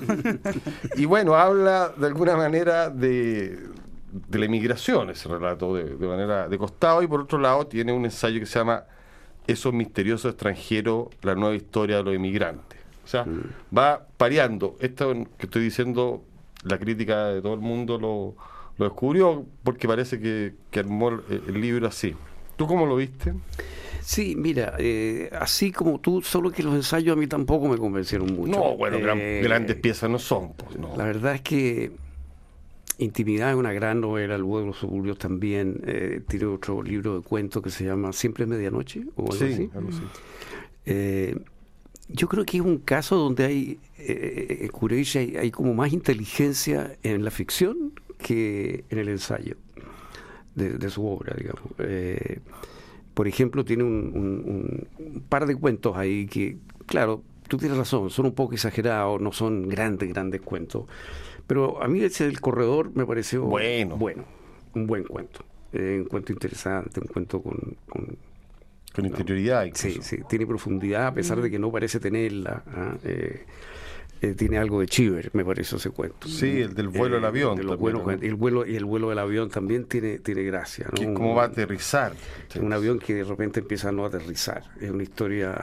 y 0.97 1.05
bueno, 1.05 1.35
habla 1.35 1.93
de 1.97 2.07
alguna 2.07 2.37
manera 2.37 2.91
de, 2.91 3.59
de 4.29 4.39
la 4.39 4.45
inmigración, 4.45 5.11
ese 5.11 5.29
relato, 5.29 5.75
de, 5.75 5.97
de, 5.97 6.07
manera 6.07 6.49
de 6.49 6.59
costado, 6.59 7.03
y 7.03 7.07
por 7.07 7.21
otro 7.21 7.39
lado 7.39 7.67
tiene 7.67 7.93
un 7.93 8.05
ensayo 8.05 8.41
que 8.41 8.47
se 8.47 8.59
llama 8.59 8.85
Esos 9.47 9.73
misteriosos 9.73 10.33
extranjeros, 10.33 11.09
la 11.23 11.35
nueva 11.35 11.55
historia 11.55 11.97
de 11.97 12.03
los 12.05 12.15
inmigrantes 12.15 12.81
o 13.05 13.09
sea, 13.11 13.25
mm. 13.25 13.77
va 13.77 14.07
pareando. 14.17 14.77
Esto 14.79 15.13
que 15.37 15.47
estoy 15.47 15.63
diciendo, 15.63 16.23
la 16.63 16.79
crítica 16.79 17.27
de 17.27 17.43
todo 17.43 17.55
el 17.55 17.61
mundo 17.61 17.99
lo, 17.99 18.37
descubrió 18.85 19.45
porque 19.63 19.89
parece 19.89 20.21
que, 20.21 20.79
armó 20.79 21.11
el, 21.29 21.61
libro 21.61 21.87
así. 21.87 22.15
¿Tú 22.57 22.67
cómo 22.67 22.87
lo 22.87 22.97
viste? 22.97 23.35
Sí, 24.03 24.35
mira, 24.37 24.75
eh, 24.79 25.31
así 25.39 25.73
como 25.73 26.01
tú, 26.01 26.23
solo 26.23 26.51
que 26.51 26.63
los 26.63 26.75
ensayos 26.75 27.17
a 27.17 27.19
mí 27.19 27.27
tampoco 27.27 27.69
me 27.69 27.77
convencieron 27.77 28.35
mucho. 28.35 28.59
No, 28.59 28.77
bueno, 28.77 28.99
eh, 28.99 29.41
grandes 29.43 29.77
piezas 29.77 30.11
no 30.11 30.19
son. 30.19 30.53
Pues, 30.55 30.77
La 30.97 31.05
verdad 31.05 31.35
es 31.35 31.43
que 31.43 31.93
Intimidad 33.01 33.51
es 33.51 33.57
una 33.57 33.73
gran 33.73 34.03
novela, 34.03 34.35
El 34.35 34.43
huevo 34.43 34.61
de 34.61 34.67
los 34.67 34.77
suburbios 34.77 35.17
también. 35.17 35.81
Eh, 35.87 36.21
tiene 36.29 36.45
otro 36.45 36.83
libro 36.83 37.17
de 37.17 37.23
cuentos 37.23 37.63
que 37.63 37.71
se 37.71 37.85
llama 37.85 38.13
Siempre 38.13 38.45
es 38.45 38.51
Medianoche 38.51 39.05
o 39.17 39.23
algo 39.23 39.33
sí, 39.33 39.53
así. 39.55 39.71
Algo 39.75 39.89
así. 39.89 40.03
Eh, 40.85 41.39
yo 42.09 42.29
creo 42.29 42.45
que 42.45 42.59
es 42.59 42.63
un 42.63 42.77
caso 42.77 43.17
donde 43.17 43.45
hay, 43.47 43.79
eh, 43.97 44.69
eh 44.71 45.39
hay, 45.39 45.51
como 45.51 45.73
más 45.73 45.95
inteligencia 45.95 46.95
en 47.03 47.25
la 47.25 47.31
ficción 47.31 47.95
que 48.21 48.85
en 48.89 48.99
el 48.99 49.09
ensayo 49.09 49.57
de, 50.55 50.91
su 50.91 51.07
obra, 51.07 51.35
digamos. 51.37 51.63
Eh, 51.79 52.41
por 53.15 53.27
ejemplo, 53.27 53.65
tiene 53.65 53.85
un, 53.85 54.87
par 55.29 55.47
de 55.47 55.57
cuentos 55.57 55.97
ahí 55.97 56.27
que, 56.27 56.59
claro, 56.87 57.23
tú 57.49 57.57
tienes 57.57 57.79
razón, 57.79 58.11
son 58.11 58.27
un 58.27 58.35
poco 58.35 58.55
exagerados, 58.55 59.21
no 59.21 59.33
son 59.33 59.69
grandes, 59.69 60.09
grandes 60.09 60.41
cuentos. 60.41 60.85
Pero 61.47 61.83
a 61.83 61.89
mí 61.89 62.01
ese 62.03 62.25
del 62.25 62.41
corredor 62.41 62.93
me 62.95 63.05
pareció 63.05 63.43
bueno, 63.43 63.97
bueno 63.97 64.25
un 64.75 64.87
buen 64.87 65.05
cuento. 65.05 65.45
Eh, 65.73 65.99
un 66.01 66.07
cuento 66.07 66.33
interesante, 66.33 67.01
un 67.01 67.07
cuento 67.07 67.43
con 67.43 67.77
con 68.95 69.07
interioridad. 69.07 69.67
Sí, 69.75 69.99
sí, 70.03 70.19
tiene 70.29 70.47
profundidad 70.47 71.07
a 71.07 71.15
pesar 71.15 71.41
de 71.41 71.51
que 71.51 71.59
no 71.59 71.71
parece 71.71 72.01
tenerla. 72.01 72.63
¿ah? 72.67 72.97
Eh, 73.05 73.45
eh, 74.23 74.35
tiene 74.35 74.59
algo 74.59 74.81
de 74.81 74.87
chiver, 74.87 75.31
me 75.33 75.45
parece 75.45 75.77
ese 75.77 75.91
cuento. 75.91 76.29
Sí, 76.29 76.61
el 76.61 76.75
del 76.75 76.89
vuelo 76.89 77.17
del 77.17 77.25
eh, 77.25 77.29
avión. 77.29 77.59
el 77.59 78.35
vuelo 78.35 78.67
y 78.67 78.77
el 78.77 78.85
vuelo 78.85 79.09
del 79.09 79.19
avión 79.19 79.49
también 79.49 79.85
tiene 79.85 80.19
tiene 80.19 80.43
gracia. 80.43 80.87
¿no? 80.93 81.15
¿Cómo 81.15 81.35
va 81.35 81.45
a 81.45 81.47
aterrizar? 81.47 82.13
Un 82.61 82.73
avión 82.73 82.99
que 82.99 83.15
de 83.15 83.25
repente 83.25 83.61
empieza 83.61 83.89
a 83.89 83.93
no 83.93 84.05
aterrizar. 84.05 84.63
Es 84.81 84.91
una 84.91 85.03
historia, 85.03 85.55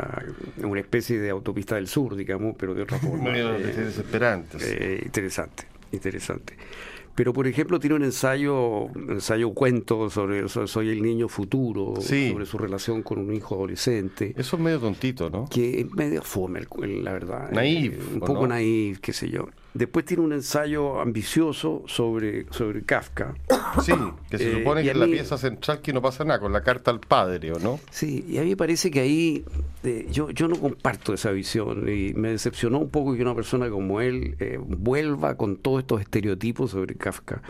una 0.63 0.79
especie 0.79 1.19
de 1.19 1.29
autopista 1.29 1.75
del 1.75 1.87
sur, 1.87 2.15
digamos, 2.15 2.55
pero 2.57 2.73
de 2.73 2.81
otra 2.81 2.97
forma. 2.99 3.29
Muy 3.29 3.39
desesperante. 3.39 5.01
interesante, 5.03 5.65
interesante. 5.91 6.55
Pero, 7.17 7.33
por 7.33 7.47
ejemplo, 7.47 7.79
tiene 7.79 7.95
un 7.95 8.03
ensayo, 8.03 8.89
ensayo 9.09 9.49
cuento 9.49 10.07
sobre, 10.07 10.47
Soy 10.47 10.89
el 10.89 11.01
niño 11.01 11.27
futuro, 11.27 11.99
sobre 11.99 12.45
su 12.45 12.59
relación 12.59 13.01
con 13.01 13.17
un 13.17 13.33
hijo 13.33 13.55
adolescente. 13.55 14.35
Eso 14.37 14.55
es 14.55 14.61
medio 14.61 14.79
tontito, 14.79 15.27
¿no? 15.27 15.47
Que 15.49 15.81
es 15.81 15.91
medio 15.93 16.21
fome, 16.21 16.61
la 17.01 17.13
verdad. 17.13 17.49
Naif. 17.49 17.93
Eh, 17.93 18.13
un 18.13 18.19
poco 18.19 18.45
naif, 18.45 18.99
qué 18.99 19.13
sé 19.13 19.31
yo. 19.31 19.47
Después 19.77 20.05
tiene 20.05 20.23
un 20.23 20.33
ensayo 20.33 20.99
ambicioso 20.99 21.83
sobre, 21.85 22.47
sobre 22.51 22.83
Kafka. 22.83 23.35
Sí, 23.83 23.93
que 24.29 24.39
se 24.39 24.49
eh, 24.49 24.57
supone 24.57 24.81
que 24.81 24.89
es 24.89 24.97
la 24.97 25.05
pieza 25.05 25.37
central 25.37 25.81
que 25.81 25.93
no 25.93 26.01
pasa 26.01 26.23
nada, 26.23 26.39
con 26.39 26.51
la 26.51 26.63
carta 26.63 26.89
al 26.89 26.99
padre, 26.99 27.51
¿o 27.51 27.59
no? 27.59 27.79
Sí, 27.91 28.25
y 28.27 28.39
a 28.39 28.41
mí 28.41 28.49
me 28.49 28.57
parece 28.57 28.89
que 28.89 29.01
ahí 29.01 29.45
eh, 29.83 30.07
yo, 30.11 30.31
yo 30.31 30.47
no 30.47 30.59
comparto 30.59 31.13
esa 31.13 31.29
visión 31.31 31.87
y 31.87 32.13
me 32.15 32.29
decepcionó 32.29 32.79
un 32.79 32.89
poco 32.89 33.15
que 33.15 33.21
una 33.21 33.35
persona 33.35 33.69
como 33.69 34.01
él 34.01 34.35
eh, 34.39 34.57
vuelva 34.59 35.37
con 35.37 35.57
todos 35.57 35.81
estos 35.81 36.01
estereotipos 36.01 36.71
sobre 36.71 36.95
Kafka 36.95 37.41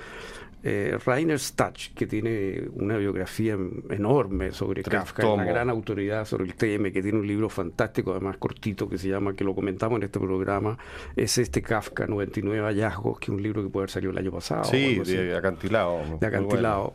eh, 0.64 0.98
Rainer 1.06 1.40
Stach, 1.40 1.94
que 1.94 2.08
tiene 2.08 2.68
una 2.74 2.98
biografía 2.98 3.58
enorme 3.90 4.52
sobre 4.52 4.84
Kafka, 4.84 5.28
una 5.28 5.46
gran 5.46 5.70
autoridad 5.70 6.26
sobre 6.26 6.46
el 6.46 6.56
tema, 6.56 6.90
que 6.90 7.02
tiene 7.02 7.20
un 7.20 7.28
libro 7.28 7.48
fantástico, 7.48 8.12
además 8.12 8.38
cortito, 8.38 8.90
que 8.90 8.98
se 8.98 9.08
llama, 9.08 9.36
que 9.36 9.44
lo 9.44 9.54
comentamos 9.54 9.98
en 9.98 10.04
este 10.04 10.20
programa, 10.20 10.78
es 11.16 11.38
este 11.38 11.62
Kafka, 11.62 12.08
99 12.08 12.66
hallazgos, 12.66 13.20
que 13.20 13.26
es 13.26 13.30
un 13.30 13.44
libro 13.44 13.64
que 13.64 13.70
puede 13.70 13.84
haber 13.84 13.92
salido 13.92 14.12
el 14.12 14.18
año 14.18 14.32
pasado. 14.32 14.64
Sí, 14.66 15.00
de 15.00 15.36
acantilado. 15.36 16.18
De 16.20 16.28
acantilado. 16.28 16.94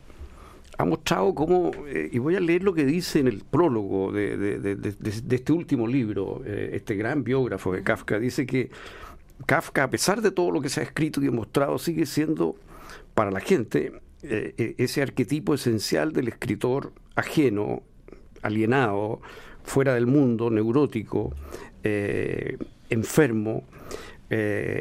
Ha 0.78 0.84
mostrado 0.84 1.34
cómo, 1.34 1.70
eh, 1.86 2.08
y 2.10 2.18
voy 2.18 2.34
a 2.34 2.40
leer 2.40 2.64
lo 2.64 2.74
que 2.74 2.84
dice 2.84 3.20
en 3.20 3.28
el 3.28 3.44
prólogo 3.44 4.10
de, 4.10 4.76
este 5.30 5.52
último 5.52 5.86
libro, 5.86 6.42
eh, 6.44 6.70
este 6.72 6.96
gran 6.96 7.22
biógrafo 7.22 7.72
de 7.72 7.82
Kafka, 7.82 8.18
dice 8.18 8.46
que 8.46 8.70
Kafka, 9.46 9.84
a 9.84 9.90
pesar 9.90 10.22
de 10.22 10.30
todo 10.30 10.50
lo 10.50 10.60
que 10.60 10.68
se 10.68 10.80
ha 10.80 10.82
escrito 10.82 11.20
y 11.20 11.24
demostrado, 11.26 11.78
sigue 11.78 12.06
siendo 12.06 12.56
para 13.14 13.30
la 13.30 13.40
gente 13.40 13.92
eh, 14.22 14.54
eh, 14.56 14.74
ese 14.78 15.02
arquetipo 15.02 15.54
esencial 15.54 16.12
del 16.12 16.28
escritor 16.28 16.92
ajeno, 17.16 17.82
alienado, 18.42 19.20
fuera 19.64 19.94
del 19.94 20.06
mundo, 20.06 20.48
neurótico, 20.48 21.34
eh, 21.82 22.56
enfermo, 22.88 23.64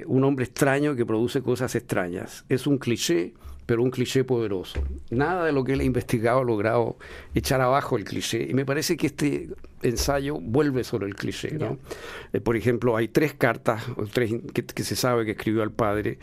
un 0.06 0.24
hombre 0.24 0.46
extraño 0.46 0.96
que 0.96 1.06
produce 1.06 1.42
cosas 1.42 1.76
extrañas. 1.76 2.46
Es 2.48 2.68
un 2.68 2.78
cliché, 2.78 3.34
pero 3.66 3.84
un 3.84 3.92
cliché 3.92 4.24
poderoso. 4.24 4.82
Nada 5.10 5.44
de 5.44 5.52
lo 5.52 5.66
que 5.66 5.74
él 5.74 5.82
ha 5.82 5.84
investigado 5.84 6.40
ha 6.40 6.44
logrado 6.46 6.98
echar 7.36 7.60
abajo 7.60 7.98
el 7.98 8.06
cliché. 8.06 8.48
Y 8.50 8.54
me 8.54 8.64
parece 8.64 8.96
que 8.96 9.08
este 9.08 9.50
ensayo 9.82 10.38
vuelve 10.40 10.86
sobre 10.86 11.08
el 11.08 11.16
cliché. 11.16 11.60
por 12.46 12.56
ejemplo, 12.56 12.96
hay 12.96 13.10
tres 13.10 13.34
cartas 13.34 13.84
tres 14.14 14.36
que, 14.54 14.84
se 14.84 14.96
sabe 14.96 15.26
que 15.26 15.32
escribió 15.32 15.64
al 15.64 15.72
padre. 15.72 16.18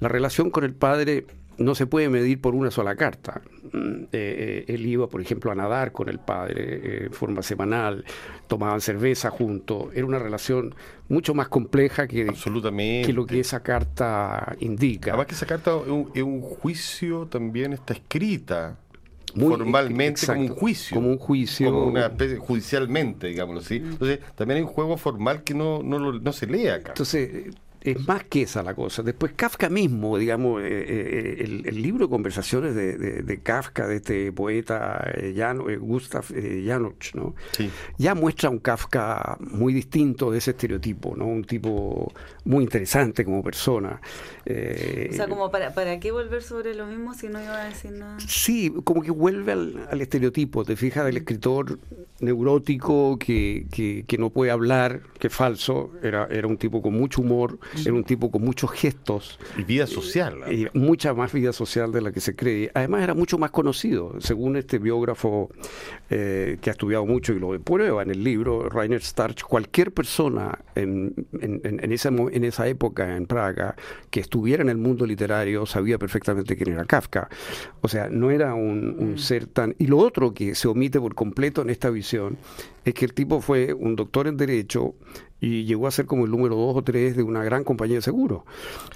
La 0.00 0.08
relación 0.08 0.50
con 0.50 0.64
el 0.64 0.74
padre 0.74 1.26
no 1.62 1.74
se 1.74 1.86
puede 1.86 2.08
medir 2.08 2.40
por 2.40 2.54
una 2.54 2.70
sola 2.70 2.96
carta. 2.96 3.42
Mm, 3.72 4.02
eh, 4.04 4.08
eh, 4.12 4.64
él 4.68 4.86
iba, 4.86 5.08
por 5.08 5.20
ejemplo, 5.20 5.50
a 5.50 5.54
nadar 5.54 5.92
con 5.92 6.08
el 6.08 6.18
padre 6.18 6.62
eh, 6.62 7.04
en 7.06 7.12
forma 7.12 7.42
semanal, 7.42 8.04
tomaban 8.46 8.80
cerveza 8.80 9.30
juntos. 9.30 9.86
Era 9.94 10.06
una 10.06 10.18
relación 10.18 10.74
mucho 11.08 11.34
más 11.34 11.48
compleja 11.48 12.06
que, 12.06 12.26
que 12.26 13.12
lo 13.12 13.26
que 13.26 13.40
esa 13.40 13.62
carta 13.62 14.56
indica. 14.60 15.10
Además 15.12 15.26
que 15.26 15.34
esa 15.34 15.46
carta 15.46 15.72
es 16.14 16.22
un, 16.22 16.40
juicio 16.40 17.26
también 17.26 17.72
está 17.72 17.94
escrita. 17.94 18.78
formalmente 19.34 20.26
como 20.26 20.40
un 20.40 20.48
juicio. 20.48 20.94
Como 20.94 21.08
un 21.08 21.18
juicio. 21.18 21.70
Como 21.70 21.86
una 21.86 22.06
especie, 22.06 22.36
judicialmente, 22.38 23.28
digámoslo 23.28 23.60
así. 23.60 23.76
Entonces, 23.76 24.20
también 24.34 24.58
hay 24.58 24.62
un 24.62 24.68
juego 24.68 24.96
formal 24.96 25.42
que 25.42 25.54
no, 25.54 25.82
no, 25.82 26.12
no 26.12 26.32
se 26.32 26.46
lee 26.46 26.68
acá. 26.68 26.90
Entonces, 26.90 27.54
es 27.84 28.06
más 28.06 28.24
que 28.24 28.42
esa 28.42 28.62
la 28.62 28.74
cosa. 28.74 29.02
Después 29.02 29.32
Kafka 29.34 29.68
mismo, 29.68 30.16
digamos, 30.16 30.62
eh, 30.62 30.66
eh, 30.68 31.62
el, 31.64 31.82
libro 31.82 32.06
de 32.06 32.10
conversaciones 32.10 32.74
de, 32.74 33.40
Kafka, 33.42 33.86
de 33.86 33.96
este 33.96 34.32
poeta 34.32 35.04
eh, 35.14 35.34
Gustav 35.80 36.24
Janosch, 36.26 37.14
¿no? 37.14 37.34
ya 37.98 38.14
muestra 38.14 38.50
un 38.50 38.58
Kafka 38.58 39.36
muy 39.40 39.72
distinto 39.72 40.30
de 40.30 40.38
ese 40.38 40.52
estereotipo, 40.52 41.16
¿no? 41.16 41.26
un 41.26 41.44
tipo 41.44 42.12
muy 42.44 42.62
interesante 42.62 43.24
como 43.24 43.42
persona. 43.42 44.00
o 44.46 45.12
sea, 45.12 45.26
como 45.28 45.50
para, 45.50 45.74
para 45.74 45.98
qué 45.98 46.12
volver 46.12 46.42
sobre 46.42 46.74
lo 46.74 46.86
mismo 46.86 47.14
si 47.14 47.28
no 47.28 47.42
iba 47.42 47.62
a 47.62 47.64
decir 47.64 47.92
nada. 47.92 48.18
Sí, 48.20 48.72
como 48.84 49.02
que 49.02 49.10
vuelve 49.10 49.52
al, 49.52 50.00
estereotipo, 50.00 50.64
te 50.64 50.76
fijas, 50.76 51.04
del 51.04 51.16
escritor 51.16 51.78
neurótico 52.22 53.18
que, 53.18 53.66
que, 53.70 54.18
no 54.18 54.30
puede 54.30 54.50
hablar, 54.50 55.02
que 55.18 55.26
es 55.26 55.34
falso, 55.34 55.90
era, 56.02 56.26
era 56.30 56.46
un 56.46 56.56
tipo 56.56 56.80
con 56.80 56.94
mucho 56.94 57.20
humor 57.22 57.58
era 57.84 57.94
un 57.94 58.04
tipo 58.04 58.30
con 58.30 58.42
muchos 58.42 58.70
gestos. 58.70 59.38
Y 59.56 59.64
vida 59.64 59.86
social. 59.86 60.40
Y 60.52 60.66
mucha 60.74 61.14
más 61.14 61.32
vida 61.32 61.52
social 61.52 61.92
de 61.92 62.00
la 62.00 62.12
que 62.12 62.20
se 62.20 62.36
cree. 62.36 62.70
Además 62.74 63.02
era 63.02 63.14
mucho 63.14 63.38
más 63.38 63.50
conocido, 63.50 64.14
según 64.20 64.56
este 64.56 64.78
biógrafo 64.78 65.50
eh, 66.10 66.58
que 66.60 66.70
ha 66.70 66.72
estudiado 66.72 67.06
mucho 67.06 67.32
y 67.32 67.38
lo 67.38 67.58
prueba 67.60 68.02
en 68.02 68.10
el 68.10 68.22
libro, 68.22 68.68
Rainer 68.68 69.02
Starch, 69.02 69.42
cualquier 69.42 69.92
persona 69.92 70.58
en, 70.74 71.14
en, 71.40 71.92
esa, 71.92 72.08
en 72.08 72.44
esa 72.44 72.68
época 72.68 73.16
en 73.16 73.26
Praga 73.26 73.76
que 74.10 74.20
estuviera 74.20 74.62
en 74.62 74.68
el 74.68 74.78
mundo 74.78 75.06
literario 75.06 75.66
sabía 75.66 75.98
perfectamente 75.98 76.56
quién 76.56 76.72
era 76.72 76.84
Kafka. 76.84 77.28
O 77.80 77.88
sea, 77.88 78.08
no 78.08 78.30
era 78.30 78.54
un, 78.54 78.96
un 78.98 79.14
mm. 79.14 79.18
ser 79.18 79.46
tan... 79.46 79.74
Y 79.78 79.86
lo 79.86 79.98
otro 79.98 80.34
que 80.34 80.54
se 80.54 80.68
omite 80.68 81.00
por 81.00 81.14
completo 81.14 81.62
en 81.62 81.70
esta 81.70 81.90
visión 81.90 82.11
es 82.84 82.94
que 82.94 83.04
el 83.04 83.14
tipo 83.14 83.40
fue 83.40 83.72
un 83.72 83.96
doctor 83.96 84.26
en 84.26 84.36
Derecho, 84.36 84.94
y 85.42 85.64
llegó 85.64 85.88
a 85.88 85.90
ser 85.90 86.06
como 86.06 86.24
el 86.24 86.30
número 86.30 86.54
dos 86.54 86.76
o 86.76 86.82
tres 86.82 87.16
de 87.16 87.24
una 87.24 87.42
gran 87.42 87.64
compañía 87.64 87.96
de 87.96 88.02
seguros. 88.02 88.44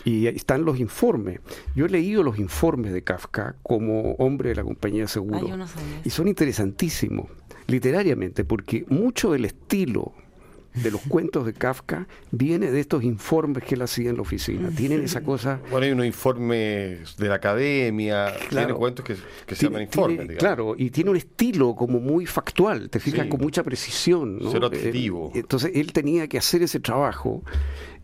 Y 0.05 0.29
ahí 0.29 0.37
están 0.37 0.65
los 0.65 0.79
informes. 0.79 1.41
Yo 1.75 1.87
he 1.87 1.89
leído 1.89 2.23
los 2.23 2.39
informes 2.39 2.93
de 2.93 3.03
Kafka 3.03 3.57
como 3.65 4.13
hombre 4.13 4.51
de 4.51 4.55
la 4.55 4.63
compañía 4.63 5.03
de 5.03 5.09
seguros 5.09 5.51
y 6.05 6.11
son 6.11 6.29
interesantísimos 6.29 7.27
literariamente, 7.67 8.45
porque 8.45 8.87
mucho 8.89 9.33
del 9.33 9.45
estilo 9.45 10.13
de 10.83 10.91
los 10.91 11.01
cuentos 11.03 11.47
de 11.47 11.53
Kafka 11.53 12.07
viene 12.31 12.71
de 12.71 12.81
estos 12.81 13.03
informes 13.03 13.65
que 13.65 13.75
él 13.75 13.83
hacía 13.83 14.11
en 14.11 14.17
la 14.17 14.23
oficina. 14.23 14.71
Tienen 14.71 15.03
esa 15.03 15.23
cosa. 15.23 15.61
Bueno, 15.71 15.87
hay 15.87 15.93
unos 15.93 16.07
informes 16.07 17.17
de 17.17 17.29
la 17.29 17.37
academia, 17.37 18.33
tiene 18.49 18.75
cuentos 18.75 19.05
que, 19.05 19.17
se 19.55 19.65
llaman 19.65 19.83
informes. 19.83 20.37
claro, 20.39 20.75
y 20.77 20.91
tiene 20.91 21.11
un 21.11 21.17
estilo 21.17 21.75
como 21.75 22.01
muy 22.01 22.27
factual, 22.27 22.91
te 22.91 23.01
fijas, 23.01 23.27
con 23.27 23.41
mucha 23.41 23.63
precisión. 23.63 24.39
¿no? 24.39 24.51
objetivo. 24.51 25.31
entonces 25.35 25.73
él 25.75 25.93
tenía 25.93 26.27
que 26.29 26.39
hacer 26.39 26.63
ese 26.63 26.81
trabajo 26.81 27.43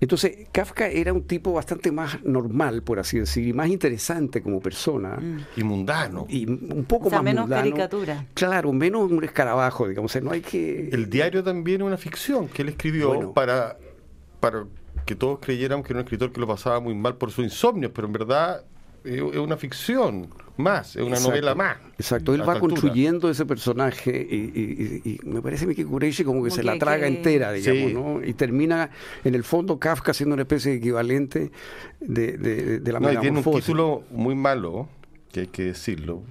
entonces, 0.02 0.48
Kafka 0.50 0.88
era 0.88 1.12
un 1.12 1.22
tipo 1.22 1.52
bastante 1.52 1.92
más 1.92 2.24
normal, 2.24 2.82
por 2.82 2.98
así 2.98 3.20
decir, 3.20 3.46
y 3.46 3.52
más 3.52 3.68
interesante 3.68 4.42
como 4.42 4.58
persona. 4.58 5.16
Mm. 5.16 5.38
Y 5.56 5.62
mundano. 5.62 6.26
Y 6.28 6.44
un 6.44 6.84
poco 6.88 7.08
más 7.08 7.22
menos 7.22 7.48
caricatura. 7.48 8.26
Claro, 8.34 8.72
menos 8.72 9.08
un 9.08 9.22
escarabajo, 9.22 9.86
digamos. 9.86 10.20
no 10.20 10.32
hay 10.32 10.40
que... 10.40 10.88
El 10.88 11.08
diario 11.08 11.44
también 11.44 11.82
es 11.82 11.86
una 11.86 11.96
ficción 11.96 12.48
que 12.48 12.61
él 12.62 12.70
escribió 12.70 13.32
para, 13.32 13.76
para 14.40 14.64
que 15.04 15.14
todos 15.14 15.38
creyeran 15.40 15.82
que 15.82 15.92
era 15.92 16.00
un 16.00 16.04
escritor 16.04 16.32
que 16.32 16.40
lo 16.40 16.46
pasaba 16.46 16.80
muy 16.80 16.94
mal 16.94 17.16
por 17.16 17.30
su 17.30 17.42
insomnio, 17.42 17.92
pero 17.92 18.06
en 18.06 18.12
verdad 18.12 18.64
es 19.04 19.20
una 19.20 19.56
ficción 19.56 20.28
más, 20.56 20.96
es 20.96 21.02
una 21.02 21.18
novela 21.18 21.54
más. 21.54 21.78
Exacto, 21.98 22.34
él 22.34 22.48
va 22.48 22.58
construyendo 22.58 23.30
ese 23.30 23.46
personaje 23.46 24.10
y, 24.20 25.20
me 25.24 25.40
parece 25.42 25.66
que 25.74 25.84
Kureishi 25.84 26.24
como 26.24 26.44
que 26.44 26.50
se 26.50 26.62
la 26.62 26.78
traga 26.78 27.06
entera, 27.06 27.52
digamos, 27.52 27.92
¿no? 27.92 28.24
Y 28.24 28.34
termina, 28.34 28.90
en 29.24 29.34
el 29.34 29.44
fondo, 29.44 29.78
Kafka 29.78 30.14
siendo 30.14 30.34
una 30.34 30.42
especie 30.42 30.72
de 30.72 30.78
equivalente 30.78 31.50
de, 32.00 32.36
de, 32.36 32.80
de 32.80 32.92
la 32.92 33.00
no, 33.00 33.12
y 33.12 33.16
tiene 33.16 33.42
un 33.44 33.54
título 33.54 34.04
muy 34.10 34.34
malo, 34.34 34.88
que 35.32 35.40
hay 35.40 35.46
que 35.48 35.64
decirlo, 35.64 36.22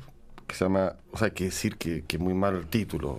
que 0.51 0.57
se 0.57 0.65
llama, 0.65 0.95
o 1.11 1.17
sea, 1.17 1.27
hay 1.27 1.31
que 1.31 1.45
decir 1.45 1.77
que, 1.77 2.03
que 2.05 2.17
muy 2.17 2.33
mal 2.33 2.55
el 2.55 2.67
título, 2.67 3.17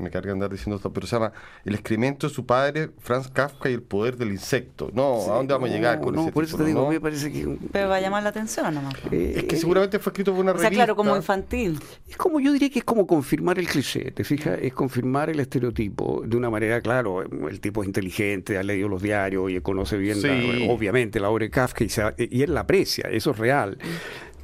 me 0.00 0.10
carga 0.10 0.32
andar 0.32 0.50
diciendo 0.50 0.76
esto, 0.76 0.92
pero 0.92 1.06
se 1.06 1.14
llama 1.14 1.32
El 1.64 1.74
excremento 1.74 2.28
de 2.28 2.34
su 2.34 2.44
padre, 2.44 2.90
Franz 2.98 3.28
Kafka 3.28 3.70
y 3.70 3.74
el 3.74 3.82
poder 3.82 4.16
del 4.16 4.30
insecto. 4.30 4.90
No, 4.92 5.22
¿a 5.22 5.36
dónde 5.36 5.54
vamos 5.54 5.70
a 5.70 5.72
llegar 5.72 6.00
con 6.00 6.18
ese 6.18 6.32
por 6.32 6.44
eso 6.44 6.56
te 6.56 6.64
digo, 6.64 6.88
me 6.88 7.00
parece 7.00 7.32
que... 7.32 7.56
Pero 7.70 7.88
va 7.88 7.96
a 7.96 8.00
llamar 8.00 8.24
la 8.24 8.30
atención 8.30 8.74
nomás. 8.74 8.94
Eh, 9.12 9.34
es 9.36 9.44
que 9.44 9.56
seguramente 9.56 9.98
fue 10.00 10.10
escrito 10.10 10.32
por 10.32 10.40
una 10.40 10.52
o 10.52 10.58
sea, 10.58 10.70
claro, 10.70 10.96
como 10.96 11.16
infantil. 11.16 11.78
Es 12.08 12.16
como, 12.16 12.40
yo 12.40 12.52
diría 12.52 12.70
que 12.70 12.80
es 12.80 12.84
como 12.84 13.06
confirmar 13.06 13.58
el 13.58 13.68
cliché, 13.68 14.10
¿te 14.10 14.24
fijas? 14.24 14.58
Es 14.60 14.72
confirmar 14.72 15.30
el 15.30 15.38
estereotipo 15.38 16.22
de 16.26 16.36
una 16.36 16.50
manera, 16.50 16.80
claro, 16.80 17.22
el 17.22 17.60
tipo 17.60 17.82
es 17.82 17.86
inteligente, 17.86 18.58
ha 18.58 18.62
leído 18.64 18.88
los 18.88 19.00
diarios 19.00 19.50
y 19.50 19.60
conoce 19.60 19.96
bien, 19.96 20.18
obviamente, 20.68 21.20
la 21.20 21.30
obra 21.30 21.44
de 21.44 21.50
Kafka 21.50 21.84
y, 21.84 21.88
y 22.18 22.42
él 22.42 22.52
la 22.52 22.60
aprecia, 22.60 23.08
eso 23.10 23.30
es 23.30 23.38
real. 23.38 23.78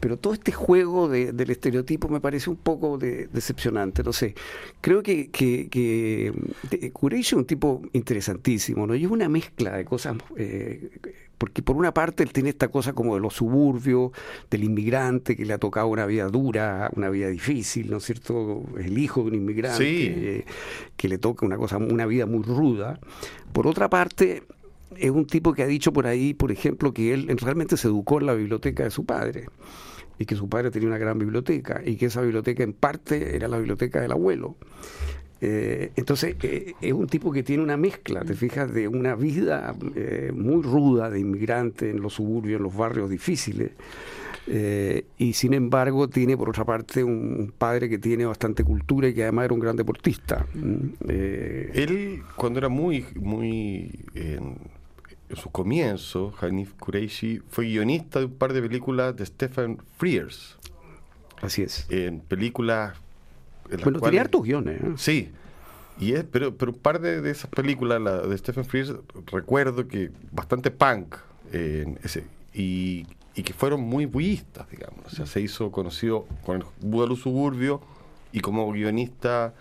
Pero 0.00 0.16
todo 0.16 0.32
este 0.32 0.50
juego 0.50 1.08
del 1.08 1.50
estereotipo 1.50 2.08
me 2.08 2.20
parece 2.20 2.48
un 2.48 2.56
poco 2.56 2.98
decepcionante, 2.98 4.02
no 4.02 4.14
sé. 4.14 4.34
Creo 4.80 5.02
que, 5.02 5.30
que, 5.30 5.68
que 5.68 6.32
es 6.70 7.32
un 7.34 7.44
tipo 7.44 7.82
interesantísimo, 7.92 8.86
¿no? 8.86 8.94
Y 8.94 9.04
es 9.04 9.10
una 9.10 9.28
mezcla 9.28 9.76
de 9.76 9.84
cosas, 9.84 10.16
eh, 10.36 10.90
porque 11.36 11.62
por 11.62 11.76
una 11.76 11.92
parte 11.92 12.22
él 12.22 12.32
tiene 12.32 12.48
esta 12.48 12.68
cosa 12.68 12.94
como 12.94 13.14
de 13.14 13.20
los 13.20 13.34
suburbios, 13.34 14.12
del 14.50 14.64
inmigrante 14.64 15.36
que 15.36 15.44
le 15.44 15.52
ha 15.52 15.58
tocado 15.58 15.88
una 15.88 16.06
vida 16.06 16.28
dura, 16.28 16.90
una 16.96 17.10
vida 17.10 17.28
difícil, 17.28 17.90
¿no 17.90 17.98
es 17.98 18.04
cierto? 18.04 18.62
El 18.78 18.96
hijo 18.98 19.22
de 19.22 19.28
un 19.28 19.34
inmigrante 19.34 20.38
eh, 20.38 20.44
que 20.96 21.08
le 21.08 21.18
toca 21.18 21.44
una 21.44 21.58
cosa, 21.58 21.76
una 21.76 22.06
vida 22.06 22.24
muy 22.24 22.42
ruda. 22.42 23.00
Por 23.52 23.66
otra 23.66 23.90
parte, 23.90 24.44
es 24.96 25.10
un 25.10 25.26
tipo 25.26 25.52
que 25.52 25.62
ha 25.62 25.66
dicho 25.66 25.92
por 25.92 26.06
ahí, 26.06 26.34
por 26.34 26.52
ejemplo, 26.52 26.92
que 26.92 27.12
él 27.12 27.36
realmente 27.38 27.76
se 27.76 27.88
educó 27.88 28.20
en 28.20 28.26
la 28.26 28.34
biblioteca 28.34 28.84
de 28.84 28.90
su 28.90 29.04
padre 29.04 29.46
y 30.20 30.26
que 30.26 30.36
su 30.36 30.50
padre 30.50 30.70
tenía 30.70 30.86
una 30.86 30.98
gran 30.98 31.18
biblioteca 31.18 31.80
y 31.82 31.96
que 31.96 32.06
esa 32.06 32.20
biblioteca 32.20 32.62
en 32.62 32.74
parte 32.74 33.34
era 33.34 33.48
la 33.48 33.56
biblioteca 33.56 34.02
del 34.02 34.12
abuelo. 34.12 34.54
Eh, 35.40 35.92
entonces 35.96 36.36
eh, 36.42 36.74
es 36.78 36.92
un 36.92 37.06
tipo 37.06 37.32
que 37.32 37.42
tiene 37.42 37.62
una 37.62 37.78
mezcla, 37.78 38.20
te 38.20 38.34
fijas, 38.34 38.70
de 38.74 38.86
una 38.86 39.14
vida 39.14 39.74
eh, 39.96 40.30
muy 40.34 40.62
ruda 40.62 41.08
de 41.08 41.20
inmigrante 41.20 41.88
en 41.88 42.02
los 42.02 42.12
suburbios, 42.12 42.58
en 42.58 42.64
los 42.64 42.76
barrios 42.76 43.08
difíciles. 43.08 43.70
y 45.16 45.32
sin 45.32 45.54
embargo 45.54 46.08
tiene 46.08 46.36
por 46.36 46.50
otra 46.50 46.66
parte 46.66 47.02
un, 47.02 47.54
padre 47.56 47.88
que 47.88 47.98
tiene 47.98 48.26
bastante 48.26 48.62
cultura 48.62 49.08
y 49.08 49.14
que 49.14 49.22
además 49.22 49.46
era 49.46 49.54
un 49.54 49.60
gran 49.60 49.76
deportista. 49.76 50.44
Él 51.08 52.22
cuando 52.36 52.58
era 52.58 52.68
muy, 52.68 53.06
muy 53.14 54.04
en 55.30 55.36
su 55.36 55.50
comienzo, 55.50 56.34
Hanif 56.40 56.74
Kureishi 56.74 57.40
fue 57.48 57.66
guionista 57.66 58.18
de 58.18 58.26
un 58.26 58.34
par 58.34 58.52
de 58.52 58.60
películas 58.60 59.16
de 59.16 59.24
Stephen 59.24 59.78
Frears. 59.96 60.58
Así 61.40 61.62
es. 61.62 61.86
En 61.88 62.20
películas. 62.20 62.96
bueno, 63.82 64.00
tenía 64.00 64.22
hartos 64.22 64.42
guiones. 64.42 64.80
¿eh? 64.82 64.92
Sí. 64.96 65.30
Y 66.00 66.14
es, 66.14 66.24
pero, 66.24 66.56
pero 66.56 66.72
un 66.72 66.78
par 66.78 67.00
de, 67.00 67.30
esas 67.30 67.48
películas, 67.50 68.00
la 68.00 68.18
de 68.18 68.36
Stephen 68.36 68.64
Frears, 68.64 68.94
recuerdo 69.26 69.86
que 69.86 70.10
bastante 70.32 70.70
punk 70.70 71.16
ese, 71.52 72.24
y, 72.52 73.04
que 73.34 73.54
fueron 73.54 73.80
muy 73.80 74.04
budistas, 74.04 74.68
digamos. 74.70 75.06
O 75.06 75.10
sea, 75.10 75.26
se 75.26 75.40
hizo 75.40 75.70
conocido 75.70 76.26
con 76.44 76.56
el 76.56 76.64
Buda 76.80 77.14
Suburbio 77.16 77.80
y 78.32 78.40
como 78.40 78.70
guionista. 78.72 79.54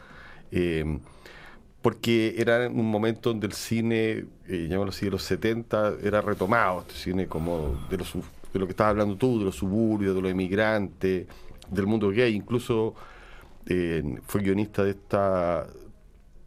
Eh, 0.52 1.00
porque 1.82 2.36
era 2.38 2.68
un 2.68 2.89
momento 2.89 3.30
donde 3.30 3.48
el 3.48 3.54
cine, 3.54 4.26
eh, 4.48 4.63
llamémoslo 4.63 4.89
así, 4.89 5.06
de 5.06 5.12
los 5.12 5.24
70, 5.24 5.96
era 6.04 6.22
retomado, 6.22 6.82
este 6.82 6.94
cine 6.96 7.28
como 7.28 7.80
de, 7.89 7.98
los, 7.98 8.13
de 8.13 8.60
lo 8.60 8.65
que 8.65 8.72
estabas 8.72 8.92
hablando 8.92 9.15
tú, 9.15 9.39
de 9.39 9.46
los 9.46 9.56
suburbios, 9.56 10.15
de 10.15 10.22
los 10.22 10.32
emigrantes, 10.32 11.28
del 11.70 11.88
mundo 11.88 12.10
gay, 12.10 12.36
incluso 12.36 12.96
eh, 13.65 14.04
fue 14.26 14.42
guionista 14.42 14.84
de 14.84 14.92
esta 14.92 15.68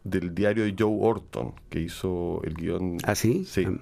del 0.03 0.35
diario 0.35 0.65
de 0.65 0.75
Joe 0.77 0.97
Orton, 0.99 1.53
que 1.69 1.79
hizo 1.79 2.41
el 2.43 2.55
guion. 2.55 2.97
¿Ah, 3.03 3.15
sí? 3.15 3.45
Sí. 3.45 3.65
Ah. 3.65 3.79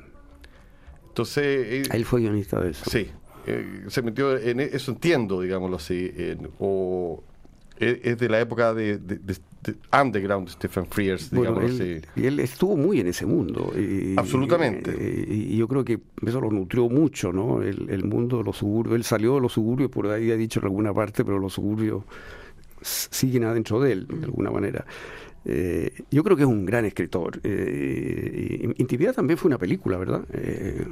Entonces... 1.07 1.43
Eh, 1.43 1.83
Él 1.91 2.05
fue 2.05 2.21
guionista 2.21 2.61
de 2.61 2.71
eso. 2.71 2.85
Sí. 2.89 3.09
Eh, 3.47 3.85
se 3.87 4.03
metió 4.03 4.37
en 4.37 4.59
e, 4.59 4.69
eso, 4.71 4.91
entiendo, 4.91 5.41
digámoslo 5.41 5.77
así, 5.77 6.13
o 6.59 7.23
es 7.81 8.17
de 8.19 8.29
la 8.29 8.39
época 8.39 8.73
de, 8.73 8.99
underground 9.91 10.49
Stephen 10.49 10.85
Frears, 10.85 11.31
digamos 11.31 11.63
él, 11.79 12.05
Y 12.15 12.25
él 12.25 12.39
estuvo 12.39 12.77
muy 12.77 12.99
en 12.99 13.07
ese 13.07 13.25
mundo. 13.25 13.73
Y, 13.75 14.15
Absolutamente. 14.17 14.91
Y, 15.27 15.57
yo 15.57 15.67
creo 15.67 15.83
que 15.83 15.99
eso 16.25 16.39
lo 16.39 16.51
nutrió 16.51 16.89
mucho, 16.89 17.33
¿no? 17.33 17.61
El, 17.61 18.03
mundo 18.03 18.37
de 18.37 18.43
los 18.43 18.57
suburbios. 18.57 18.95
Él 18.95 19.03
salió 19.03 19.35
de 19.35 19.41
los 19.41 19.53
suburbios, 19.53 19.89
por 19.89 20.07
ahí 20.07 20.31
ha 20.31 20.37
dicho 20.37 20.59
en 20.59 20.65
alguna 20.65 20.93
parte, 20.93 21.25
pero 21.25 21.39
los 21.39 21.53
suburbios 21.53 22.03
siguen 22.81 23.45
adentro 23.45 23.79
de 23.79 23.93
él, 23.93 24.07
de 24.07 24.25
alguna 24.25 24.51
manera. 24.51 24.85
Eh, 25.43 26.03
yo 26.11 26.23
creo 26.23 26.37
que 26.37 26.43
es 26.43 26.49
un 26.49 26.65
gran 26.65 26.85
escritor. 26.85 27.39
Eh, 27.43 28.73
Intimidad 28.77 29.15
también 29.15 29.37
fue 29.37 29.49
una 29.49 29.57
película, 29.57 29.97
¿verdad? 29.97 30.23
Eh, 30.33 30.85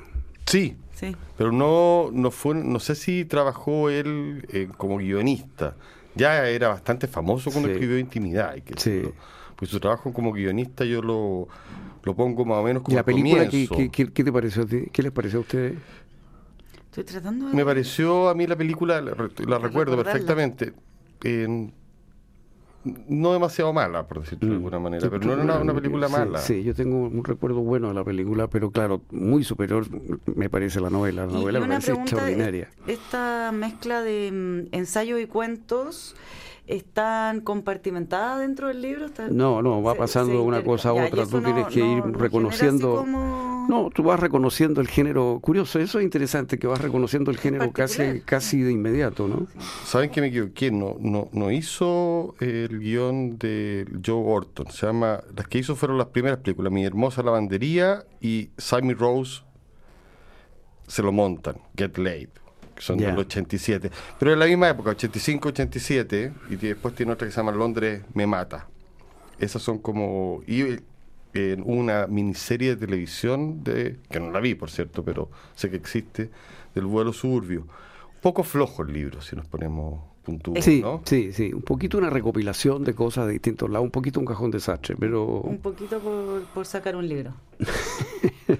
sí, 0.47 0.75
sí, 0.93 1.15
pero 1.37 1.51
no, 1.51 2.09
no, 2.11 2.31
fue, 2.31 2.55
no 2.55 2.79
sé 2.79 2.95
si 2.95 3.25
trabajó 3.25 3.91
él 3.91 4.67
como 4.77 4.97
guionista 4.97 5.75
ya 6.19 6.47
era 6.47 6.67
bastante 6.69 7.07
famoso 7.07 7.49
cuando 7.51 7.69
escribió 7.69 7.97
Intimidad. 7.97 8.55
que 8.63 8.75
Pues 9.55 9.71
su 9.71 9.79
trabajo 9.79 10.13
como 10.13 10.31
guionista 10.31 10.85
yo 10.85 11.01
lo, 11.01 11.47
lo 12.03 12.15
pongo 12.15 12.45
más 12.45 12.57
o 12.59 12.63
menos 12.63 12.83
como 12.83 12.93
¿Y 12.93 12.97
la 12.97 13.03
película 13.03 13.43
¿qué, 13.75 13.89
qué, 13.91 14.13
qué 14.13 14.23
te 14.23 14.31
pareció 14.31 14.63
a 14.63 14.65
ti? 14.65 14.83
¿Qué 14.91 15.03
les 15.03 15.11
pareció 15.11 15.39
a 15.39 15.41
ustedes? 15.41 15.75
Estoy 16.85 17.03
tratando 17.03 17.49
de... 17.49 17.53
Me 17.53 17.65
pareció 17.65 18.29
a 18.29 18.33
mí 18.35 18.47
la 18.47 18.55
película, 18.55 19.01
la, 19.01 19.13
re- 19.13 19.29
la 19.45 19.57
recuerdo 19.59 19.95
perfectamente, 20.03 20.73
en- 21.23 21.73
no 22.83 23.33
demasiado 23.33 23.73
mala, 23.73 24.07
por 24.07 24.21
decirlo 24.21 24.49
de 24.49 24.55
alguna 24.55 24.79
manera, 24.79 25.09
pero 25.09 25.25
no 25.25 25.33
era 25.33 25.43
una, 25.43 25.59
una 25.59 25.73
película 25.73 26.07
sí, 26.07 26.13
mala. 26.13 26.39
Sí, 26.39 26.63
yo 26.63 26.73
tengo 26.73 26.97
un 27.07 27.23
recuerdo 27.23 27.59
bueno 27.61 27.89
de 27.89 27.93
la 27.93 28.03
película, 28.03 28.47
pero 28.47 28.71
claro, 28.71 29.01
muy 29.11 29.43
superior 29.43 29.85
me 30.33 30.49
parece 30.49 30.79
la 30.79 30.89
novela. 30.89 31.25
La 31.25 31.31
Y- 31.31 31.35
novela 31.35 31.59
y 31.59 31.61
me 31.61 31.65
una 31.67 31.75
parece 31.75 31.91
pregunta, 31.91 32.11
extraordinaria. 32.15 32.69
es- 32.87 32.99
Esta 32.99 33.51
mezcla 33.53 34.01
de 34.01 34.31
mm, 34.31 34.75
ensayo 34.75 35.19
y 35.19 35.25
cuentos 35.25 36.15
están 36.69 37.41
compartimentadas 37.41 38.39
dentro 38.39 38.67
del 38.67 38.81
libro. 38.81 39.05
¿Están- 39.07 39.35
No, 39.35 39.61
no, 39.61 39.81
va 39.81 39.93
se- 39.93 39.97
pasando 39.99 40.31
se 40.33 40.37
de 40.37 40.43
una 40.43 40.63
cosa 40.63 40.89
a 40.89 40.93
otra. 40.93 41.25
Tú 41.25 41.41
no- 41.41 41.43
tienes 41.53 41.67
que 41.67 41.79
no- 41.79 41.97
ir 41.97 42.05
no 42.05 42.17
reconociendo. 42.17 42.99
así 43.01 43.11
como- 43.11 43.49
No, 43.69 43.89
tú 43.93 44.01
vas 44.01 44.19
reconociendo 44.19 44.81
el 44.81 44.87
género. 44.87 45.39
Curioso, 45.43 45.77
eso 45.79 45.99
es 45.99 46.03
interesante, 46.03 46.57
que 46.57 46.65
vas 46.65 46.81
reconociendo 46.81 47.29
el 47.29 47.37
género 47.37 47.71
casi, 47.71 48.21
casi 48.25 48.61
de 48.61 48.71
inmediato, 48.71 49.27
¿no? 49.27 49.45
¿Saben 49.85 50.09
que 50.09 50.21
me 50.21 50.27
equivoqué? 50.27 50.71
No, 50.71 50.95
no, 50.99 51.29
no 51.33 51.51
hizo 51.51 52.33
el 52.39 52.79
guion 52.79 53.37
de 53.37 53.85
Joe 54.03 54.23
Orton. 54.25 54.71
Se 54.71 54.87
llama, 54.87 55.21
las 55.35 55.47
que 55.47 55.59
hizo 55.59 55.75
fueron 55.75 55.97
las 55.99 56.07
primeras 56.07 56.39
películas, 56.39 56.73
Mi 56.73 56.83
hermosa 56.83 57.21
lavandería 57.21 58.05
y 58.21 58.49
Simon 58.57 58.97
Rose 58.97 59.43
se 60.87 61.03
lo 61.03 61.11
montan, 61.11 61.57
Get 61.77 61.97
Laid, 61.99 62.29
que 62.79 62.85
son 62.85 62.97
Ya. 62.97 63.07
del 63.07 63.19
87. 63.19 63.91
Pero 64.17 64.31
en 64.33 64.39
la 64.39 64.45
misma 64.45 64.69
época, 64.69 64.91
85-87, 64.91 66.31
y 66.49 66.55
después 66.55 66.95
tiene 66.95 67.11
otra 67.11 67.27
que 67.27 67.31
se 67.33 67.37
llama 67.37 67.51
Londres 67.51 68.03
me 68.13 68.25
mata. 68.25 68.67
Esas 69.37 69.61
son 69.61 69.79
como... 69.79 70.41
Y 70.47 70.77
en 71.33 71.61
una 71.63 72.07
miniserie 72.07 72.75
de 72.75 72.87
televisión, 72.87 73.63
de 73.63 73.97
que 74.09 74.19
no 74.19 74.31
la 74.31 74.39
vi, 74.39 74.55
por 74.55 74.71
cierto, 74.71 75.03
pero 75.03 75.29
sé 75.55 75.69
que 75.69 75.75
existe, 75.75 76.29
del 76.73 76.85
vuelo 76.85 77.13
suburbio. 77.13 77.61
Un 77.61 78.21
poco 78.21 78.43
flojo 78.43 78.81
el 78.83 78.93
libro, 78.93 79.21
si 79.21 79.35
nos 79.35 79.45
ponemos 79.45 80.01
puntúos, 80.23 80.63
Sí, 80.63 80.81
¿no? 80.81 81.01
sí, 81.05 81.31
sí. 81.33 81.53
Un 81.53 81.61
poquito 81.61 81.97
una 81.97 82.09
recopilación 82.09 82.83
de 82.83 82.93
cosas 82.95 83.27
de 83.27 83.33
distintos 83.33 83.69
lados, 83.69 83.85
un 83.85 83.91
poquito 83.91 84.19
un 84.19 84.25
cajón 84.25 84.51
desastre, 84.51 84.95
pero. 84.99 85.25
Un 85.41 85.59
poquito 85.59 85.99
por, 85.99 86.41
por 86.53 86.65
sacar 86.65 86.95
un 86.95 87.07
libro. 87.07 87.33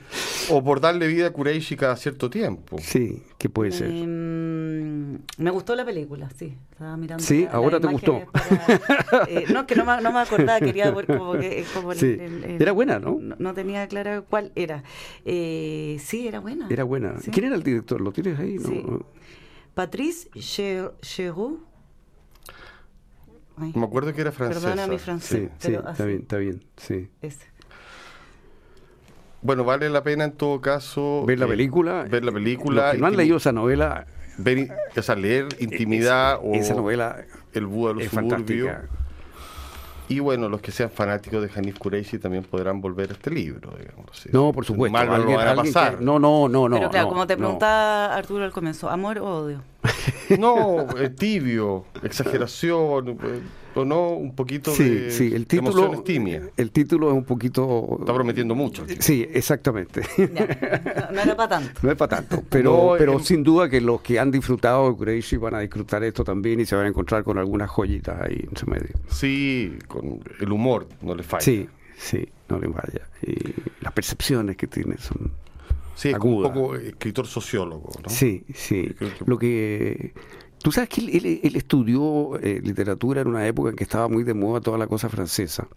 O 0.50 0.64
por 0.64 0.82
darle 0.82 1.08
vida 1.08 1.28
a 1.28 1.32
Kureishi 1.32 1.76
cada 1.76 1.96
cierto 1.96 2.30
tiempo. 2.30 2.78
Sí, 2.80 3.22
¿qué 3.38 3.48
puede 3.50 3.72
ser? 3.72 3.88
Em, 3.92 5.20
me 5.38 5.52
gustó 5.52 5.76
la 5.76 5.86
película, 5.86 6.30
sí. 6.36 6.58
Estaba 6.72 6.98
mirando. 6.98 7.24
Sí, 7.24 7.44
la- 7.44 7.52
ahora 7.52 7.80
te 7.80 7.88
gustó. 7.88 8.22
para- 8.32 9.26
eh, 9.28 9.46
no, 9.54 9.68
que 9.68 9.76
no 9.76 9.86
me, 9.86 10.02
no 10.02 10.12
me 10.12 10.20
acordaba, 10.20 10.60
quería 10.60 10.90
ver 10.92 11.06
como 11.06 11.34
que. 11.34 11.64
como 11.74 11.94
Sí. 11.94 12.18
el- 12.20 12.44
el- 12.44 12.62
Era 12.62 12.72
buena, 12.72 12.98
¿no? 13.00 13.20
No, 13.20 13.54
tenía 13.54 13.88
clara 13.88 14.22
cuál 14.22 14.52
era. 14.56 14.84
Eh, 15.26 15.98
sí, 16.04 16.28
era 16.28 16.40
buena. 16.40 16.68
Era 16.70 16.84
buena. 16.84 17.20
Sí. 17.20 17.30
¿Quién 17.32 17.46
era 17.46 17.56
el 17.56 17.64
director? 17.64 18.02
¿Lo 18.02 18.12
tienes 18.12 18.40
ahí? 18.40 18.56
No, 18.56 18.70
Sí. 18.70 18.84
no. 18.86 19.06
Patrice. 19.76 20.30
Ay, 23.58 23.74
Me 23.76 23.84
acuerdo 23.84 24.14
que 24.14 24.22
era 24.22 24.32
francesa. 24.32 24.62
Perdona 24.70 24.88
mi 24.88 24.98
francés. 24.98 25.50
sí, 25.60 25.68
pero 25.68 25.80
está 25.80 25.92
así, 25.92 26.04
bien, 26.06 26.22
está 26.22 26.38
bien. 26.38 26.64
Sí. 26.78 27.10
ese. 27.22 27.46
Bueno, 29.42 29.64
vale 29.64 29.90
la 29.90 30.04
pena 30.04 30.26
en 30.26 30.32
todo 30.34 30.60
caso... 30.62 31.24
Ver 31.26 31.40
la 31.40 31.46
eh, 31.46 31.50
película. 31.50 32.06
Ver 32.10 32.26
la 32.26 32.32
película. 32.32 32.84
Los 32.88 32.92
que 32.94 32.98
no 33.00 33.08
han 33.08 33.16
leído 33.18 33.38
esa 33.38 33.52
novela, 33.52 34.06
ver- 34.38 34.70
o 34.98 35.02
sea, 35.02 35.16
leer 35.16 35.48
Intimidad 35.60 36.40
o 36.44 36.54
esa 36.56 36.74
novela 36.74 37.18
El 37.54 37.66
Búho 37.66 37.90
de 37.90 37.94
los 37.96 38.04
es 38.04 38.10
Suburbios. 38.12 38.34
fantástica. 38.70 38.84
Y 40.10 40.20
bueno, 40.22 40.50
los 40.50 40.60
que 40.60 40.72
sean 40.72 40.90
fanáticos 40.90 41.42
de 41.44 41.52
Hanif 41.56 41.78
Kureishi 41.78 42.18
también 42.18 42.44
podrán 42.44 42.82
volver 42.82 43.12
a 43.12 43.14
este 43.14 43.30
libro, 43.30 43.72
digamos. 43.78 44.28
No, 44.32 44.52
por 44.52 44.66
supuesto. 44.66 44.92
Mal 44.92 45.06
no 45.08 45.14
lo 45.18 45.22
alguien- 45.22 45.38
van 45.38 45.48
a 45.50 45.56
pasar. 45.56 45.98
que- 46.00 46.04
no, 46.04 46.18
no, 46.18 46.50
no, 46.50 46.68
no. 46.68 46.76
pero 46.78 46.90
claro, 46.90 47.06
no, 47.06 47.10
como 47.14 47.28
te 47.28 47.36
no. 47.36 47.40
preguntaba 47.40 48.16
Arturo 48.16 48.44
al 48.44 48.52
comienzo, 48.52 48.90
¿amor 48.90 49.20
o 49.20 49.26
odio? 49.44 49.62
No, 50.40 50.86
eh, 50.98 51.10
tibio, 51.10 51.86
exageración, 52.04 53.10
eh, 53.24 53.42
o 53.76 53.86
no, 53.86 54.10
un 54.10 54.36
poquito 54.36 54.72
Sí, 54.72 54.84
de, 54.90 55.12
sí, 55.12 55.26
el 55.28 55.46
de 55.46 55.46
título, 55.46 56.04
el 56.58 56.72
título 56.72 57.10
es 57.10 57.14
un 57.14 57.24
poquito... 57.24 57.98
Está 58.00 58.14
prometiendo 58.14 58.56
mucho. 58.56 58.86
Sí, 59.00 59.28
exactamente. 59.32 60.02
No, 60.18 61.12
no 61.14 61.22
era 61.22 61.36
para 61.36 61.50
tanto. 61.50 61.80
No 61.84 61.92
es 61.92 61.98
para 61.98 62.16
tanto, 62.18 62.44
pero, 62.50 62.72
No, 62.72 62.96
pero 62.98 63.14
em- 63.14 63.20
sin 63.20 63.44
duda 63.44 63.70
que 63.70 63.80
los 63.82 64.02
que 64.02 64.20
han 64.20 64.32
disfrutado 64.32 64.90
de 64.90 64.96
Kureishi 64.98 65.38
van 65.38 65.56
a 65.56 65.60
disfrutar 65.60 66.04
esto 66.04 66.24
también 66.24 66.60
y 66.60 66.66
se 66.66 66.76
van 66.76 66.86
a 66.86 66.90
encontrar 66.90 67.24
con 67.24 67.38
algunas 67.38 67.70
joyitas 67.70 68.22
ahí 68.22 68.46
en 68.50 68.58
su 68.58 68.66
medio. 68.68 68.90
Sí, 69.10 69.78
con 69.88 70.20
el 70.40 70.52
humor 70.52 70.88
no 71.02 71.16
le 71.16 71.24
falla. 71.24 71.42
Sí, 71.42 71.68
sí, 71.98 72.28
no 72.50 72.60
le 72.60 72.68
vaya. 72.68 73.08
Y 73.22 73.36
las 73.82 73.94
percepciones 73.94 74.58
que 74.58 74.68
tiene 74.68 74.98
son... 74.98 75.32
Sí, 75.96 76.10
es 76.10 76.18
como 76.18 76.38
un 76.38 76.44
poco 76.44 76.76
escritor 76.76 77.28
sociólogo, 77.28 77.92
¿no? 78.04 78.10
Sí, 78.10 78.44
sí. 78.54 78.90
Lo 79.26 79.38
que... 79.38 80.14
Tú 80.62 80.72
sabes 80.72 80.90
que 80.90 81.02
él, 81.02 81.10
él- 81.26 81.40
él 81.44 81.56
estudió 81.56 82.38
eh, 82.40 82.62
literatura 82.64 83.22
en 83.22 83.28
una 83.28 83.48
época 83.48 83.70
en 83.70 83.76
que 83.76 83.84
estaba 83.84 84.08
muy 84.10 84.24
de 84.24 84.34
moda 84.34 84.60
toda 84.62 84.78
la 84.78 84.88
cosa 84.88 85.10
francesa. 85.10 85.68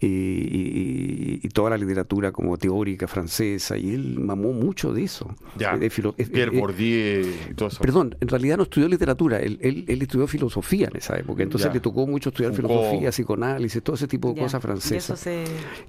Y, 0.00 0.06
y- 0.06 1.40
y 1.42 1.48
toda 1.48 1.70
la 1.70 1.78
literatura 1.78 2.30
como 2.32 2.58
teórica 2.58 3.06
francesa. 3.08 3.78
Y 3.78 3.94
él 3.94 4.18
mamó 4.20 4.52
mucho 4.52 4.92
de 4.92 5.04
eso. 5.04 5.34
Ya, 5.56 5.76
De 5.78 5.88
filo- 5.88 6.14
Pierre 6.14 6.54
eh, 6.54 6.60
Bourdieu 6.60 7.26
y 7.50 7.54
todo 7.54 7.68
eso. 7.68 7.80
Perdón, 7.80 8.14
en 8.20 8.28
realidad 8.28 8.58
no 8.58 8.64
estudió 8.64 8.88
literatura, 8.88 9.38
él, 9.40 9.58
él, 9.62 9.84
él 9.88 10.02
estudió 10.02 10.26
filosofía 10.26 10.88
en 10.90 10.96
esa 10.98 11.16
época, 11.18 11.42
entonces 11.42 11.68
Ya. 11.68 11.74
le 11.74 11.80
tocó 11.80 12.06
mucho 12.06 12.28
estudiar 12.30 12.52
Foucault. 12.54 12.74
filosofía, 12.80 13.10
psicoanálisis, 13.10 13.82
todo 13.82 13.96
ese 13.96 14.06
tipo 14.08 14.28
de 14.28 14.34
Ya, 14.34 14.42
cosas 14.42 14.60
y 14.60 14.62
francesas. 14.62 15.18
se... 15.20 15.44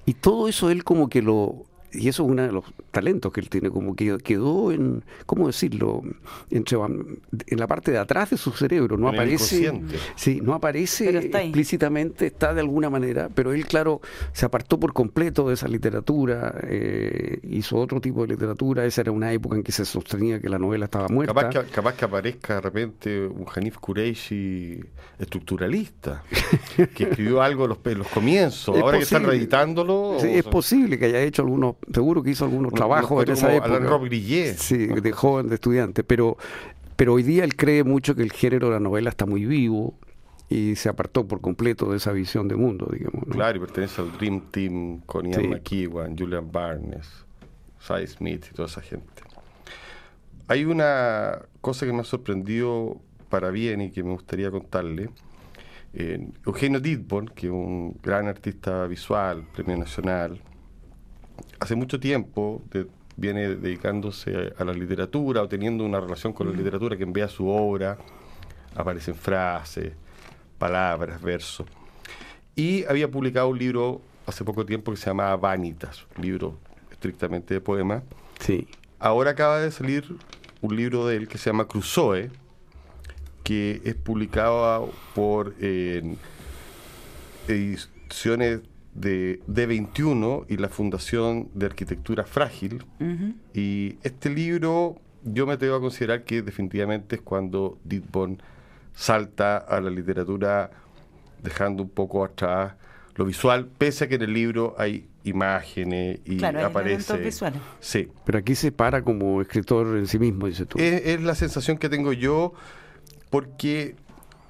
Y 0.05 0.13
todo 0.13 0.47
eso 0.47 0.69
él 0.69 0.83
como 0.85 1.09
que 1.09 1.21
lo... 1.21 1.65
Y 1.97 2.07
eso 2.07 2.23
es 2.23 2.29
uno 2.29 2.43
de 2.43 2.51
los 2.51 2.65
talentos 2.91 3.31
que 3.31 3.41
él 3.41 3.49
tiene, 3.49 3.69
como 3.69 3.95
que 3.95 4.17
quedó 4.19 4.71
en, 4.71 5.03
¿cómo 5.25 5.47
decirlo? 5.47 6.03
Entre, 6.49 6.77
en 6.77 7.59
la 7.59 7.67
parte 7.67 7.91
de 7.91 7.97
atrás 7.97 8.29
de 8.29 8.37
su 8.37 8.51
cerebro, 8.51 8.97
no 8.97 9.09
En 9.09 9.15
aparece... 9.15 9.81
Sí, 10.15 10.41
no 10.41 10.53
aparece 10.53 11.15
está 11.17 11.41
explícitamente, 11.41 12.27
está 12.27 12.53
de 12.53 12.61
alguna 12.61 12.89
manera, 12.89 13.29
pero 13.33 13.53
él, 13.53 13.65
claro, 13.65 14.01
se 14.33 14.45
apartó 14.45 14.79
por 14.79 14.93
completo 14.93 15.47
de 15.47 15.55
esa 15.55 15.67
literatura, 15.67 16.55
eh, 16.63 17.39
hizo 17.43 17.77
otro 17.77 18.01
tipo 18.01 18.21
de 18.21 18.29
literatura, 18.29 18.85
esa 18.85 19.01
era 19.01 19.11
una 19.11 19.31
época 19.31 19.55
en 19.55 19.63
que 19.63 19.71
se 19.71 19.85
sostenía 19.85 20.39
que 20.39 20.49
la 20.49 20.59
novela 20.59 20.85
estaba 20.85 21.07
muerta. 21.07 21.33
Capaz 21.33 21.49
que, 21.49 21.71
capaz 21.71 21.93
que 21.95 22.05
aparezca 22.05 22.55
de 22.55 22.61
repente 22.61 23.25
un 23.27 23.45
Hanif 23.53 23.77
Kureishi 23.77 24.83
estructuralista, 25.19 26.23
que 26.95 27.03
escribió 27.03 27.41
algo 27.41 27.63
en 27.63 27.69
los, 27.69 27.79
en 27.85 27.97
los 27.99 28.07
comienzos, 28.07 28.75
Es 28.75 28.81
ahora 28.81 28.97
que 28.97 29.03
están 29.03 29.23
reeditándolo. 29.23 30.17
Sí, 30.19 30.27
o 30.27 30.29
es 30.31 30.43
sea, 30.43 30.51
posible 30.51 30.99
que 30.99 31.05
haya 31.05 31.21
hecho 31.21 31.41
algunos, 31.41 31.75
seguro 31.93 32.23
que 32.23 32.31
hizo 32.31 32.45
algunos 32.45 32.69
unos- 32.71 32.77
trabajos 32.79 33.23
en 33.25 33.31
esa 33.31 33.53
época. 33.53 33.75
Alain 33.75 33.89
Robbe-Grillet. 33.89 34.55
Sí, 34.57 34.87
de 34.87 35.11
joven, 35.11 35.49
de 35.49 35.55
estudiante, 35.55 36.03
pero, 36.03 36.37
pero 36.95 37.13
hoy 37.13 37.23
día 37.23 37.43
él 37.43 37.55
cree 37.55 37.83
mucho 37.83 38.15
que 38.15 38.23
el 38.23 38.31
género 38.31 38.67
de 38.67 38.73
la 38.75 38.79
novela 38.79 39.09
está 39.09 39.25
muy 39.25 39.45
vivo 39.45 39.95
y 40.49 40.75
se 40.75 40.89
apartó 40.89 41.27
por 41.27 41.41
completo 41.41 41.89
de 41.91 41.97
esa 41.97 42.11
visión 42.11 42.47
de 42.47 42.55
mundo, 42.55 42.87
digamos. 42.91 43.25
¿no? 43.27 43.33
Claro, 43.33 43.57
y 43.57 43.59
pertenece 43.61 44.01
al 44.01 44.11
Dream 44.17 44.41
Team 44.51 45.01
con 45.05 45.25
Ian 45.31 45.41
Sí. 45.41 45.47
McEwan, 45.47 46.17
Julian 46.17 46.51
Barnes, 46.51 47.07
Cy 47.79 48.05
Smith 48.07 48.45
y 48.51 48.53
toda 48.55 48.67
esa 48.67 48.81
gente. 48.81 49.23
Hay 50.47 50.65
una 50.65 51.39
cosa 51.61 51.85
que 51.85 51.93
me 51.93 52.01
ha 52.01 52.03
sorprendido 52.03 52.97
para 53.29 53.49
bien 53.49 53.81
y 53.81 53.91
que 53.91 54.03
me 54.03 54.11
gustaría 54.11 54.51
contarle. 54.51 55.09
Eh, 55.93 56.27
Eugenio 56.45 56.79
Dittborn, 56.79 57.27
que 57.29 57.47
es 57.47 57.53
un 57.53 57.97
gran 58.03 58.27
artista 58.27 58.85
visual, 58.85 59.45
premio 59.53 59.77
nacional, 59.77 60.39
hace 61.59 61.75
mucho 61.75 61.99
tiempo 61.99 62.61
de- 62.71 62.87
viene 63.17 63.55
dedicándose 63.55 64.53
a 64.57 64.63
la 64.65 64.73
literatura 64.73 65.41
o 65.41 65.47
teniendo 65.47 65.85
una 65.85 65.99
relación 66.01 66.33
con 66.33 66.47
la 66.51 66.53
literatura 66.57 66.97
que 66.97 67.03
envía 67.03 67.27
su 67.29 67.47
obra, 67.47 67.97
aparecen 68.75 69.15
frases, 69.15 69.93
palabras, 70.57 71.21
versos. 71.21 71.65
Y 72.57 72.83
había 72.85 73.09
publicado 73.09 73.47
un 73.49 73.57
libro 73.57 74.01
hace 74.25 74.43
poco 74.43 74.65
tiempo 74.65 74.91
que 74.91 74.97
se 74.97 75.05
llamaba 75.05 75.35
Vanitas, 75.37 76.05
un 76.17 76.23
libro 76.25 76.57
estrictamente 76.91 77.53
de 77.53 77.61
poemas. 77.61 78.03
Sí. 78.39 78.67
Ahora 78.99 79.31
acaba 79.31 79.59
de 79.59 79.71
salir 79.71 80.15
un 80.61 80.75
libro 80.75 81.07
de 81.07 81.15
él 81.17 81.27
que 81.27 81.37
se 81.37 81.49
llama 81.49 81.67
Crusoe, 81.67 82.31
que 83.43 83.81
es 83.85 83.95
publicado 83.95 84.91
por 85.13 85.53
eh, 85.61 86.15
ediciones 87.47 88.61
de 88.95 89.41
D21 89.47 90.45
y 90.49 90.57
la 90.57 90.69
Fundación 90.69 91.49
de 91.53 91.67
Arquitectura 91.67 92.23
Frágil. 92.25 92.83
Y 93.53 93.97
este 94.03 94.29
libro 94.29 94.95
yo 95.23 95.45
me 95.45 95.53
atrevo 95.53 95.75
a 95.75 95.81
considerar 95.81 96.23
que 96.23 96.41
definitivamente 96.41 97.17
es 97.17 97.21
cuando 97.21 97.77
Ditborn 97.83 98.41
salta 98.93 99.57
a 99.57 99.81
la 99.81 99.89
literatura 99.89 100.71
dejando 101.43 101.83
un 101.83 101.89
poco 101.89 102.23
atrás 102.23 102.73
lo 103.15 103.25
visual, 103.25 103.67
pese 103.77 104.05
a 104.05 104.07
que 104.09 104.15
en 104.15 104.23
el 104.23 104.33
libro 104.33 104.75
hay 104.77 105.07
imágenes 105.23 106.19
y 106.25 106.37
Claro, 106.37 106.59
hay 106.59 106.65
aparece... 106.65 106.95
elementos 106.95 107.19
visuales. 107.19 107.61
Sí, 107.79 108.09
Pero 108.25 108.39
aquí 108.39 108.55
se 108.55 108.71
para 108.73 109.03
como 109.03 109.41
escritor 109.41 109.97
en 109.97 110.07
sí 110.07 110.19
mismo, 110.19 110.47
dices 110.47 110.67
tú. 110.67 110.77
es, 110.79 111.01
es 111.05 111.21
la 111.23 111.33
sensación 111.35 111.77
que 111.77 111.87
tengo 111.89 112.11
yo 112.13 112.53
porque 113.29 113.95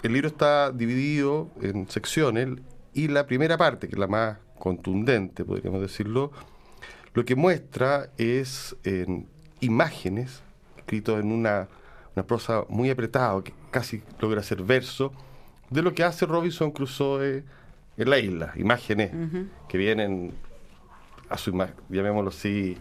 el 0.03 0.13
libro 0.13 0.27
está 0.27 0.71
dividido 0.71 1.49
en 1.61 1.87
secciones 1.89 2.47
y 2.95 3.09
la 3.09 3.27
primera 3.27 3.57
parte, 3.57 3.87
que 3.87 3.95
es 3.95 3.99
la 3.99 4.07
más 4.07 4.37
contundente, 4.57 5.43
podríamos 5.43 5.81
decirlo, 5.81 6.31
lo 7.13 7.25
que 7.25 7.35
muestra 7.35 8.09
es 8.17 8.75
en 8.85 9.27
imágenes, 9.59 10.41
escritos 10.77 11.19
en 11.19 11.31
una, 11.31 11.67
prosa 12.25 12.63
muy 12.69 12.89
apretada, 12.89 13.43
que 13.43 13.53
casi 13.69 14.01
logra 14.19 14.41
ser 14.41 14.63
verso, 14.63 15.11
de 15.69 15.81
lo 15.81 15.93
que 15.93 16.03
hace 16.03 16.25
Robinson 16.25 16.71
Crusoe 16.71 17.43
en 17.97 18.09
la 18.09 18.17
isla. 18.17 18.53
Imágenes 18.55 19.11
que 19.67 19.77
vienen 19.77 20.33
a 21.27 21.37
su 21.37 21.51
llamémoslo 21.89 22.29
así, 22.29 22.77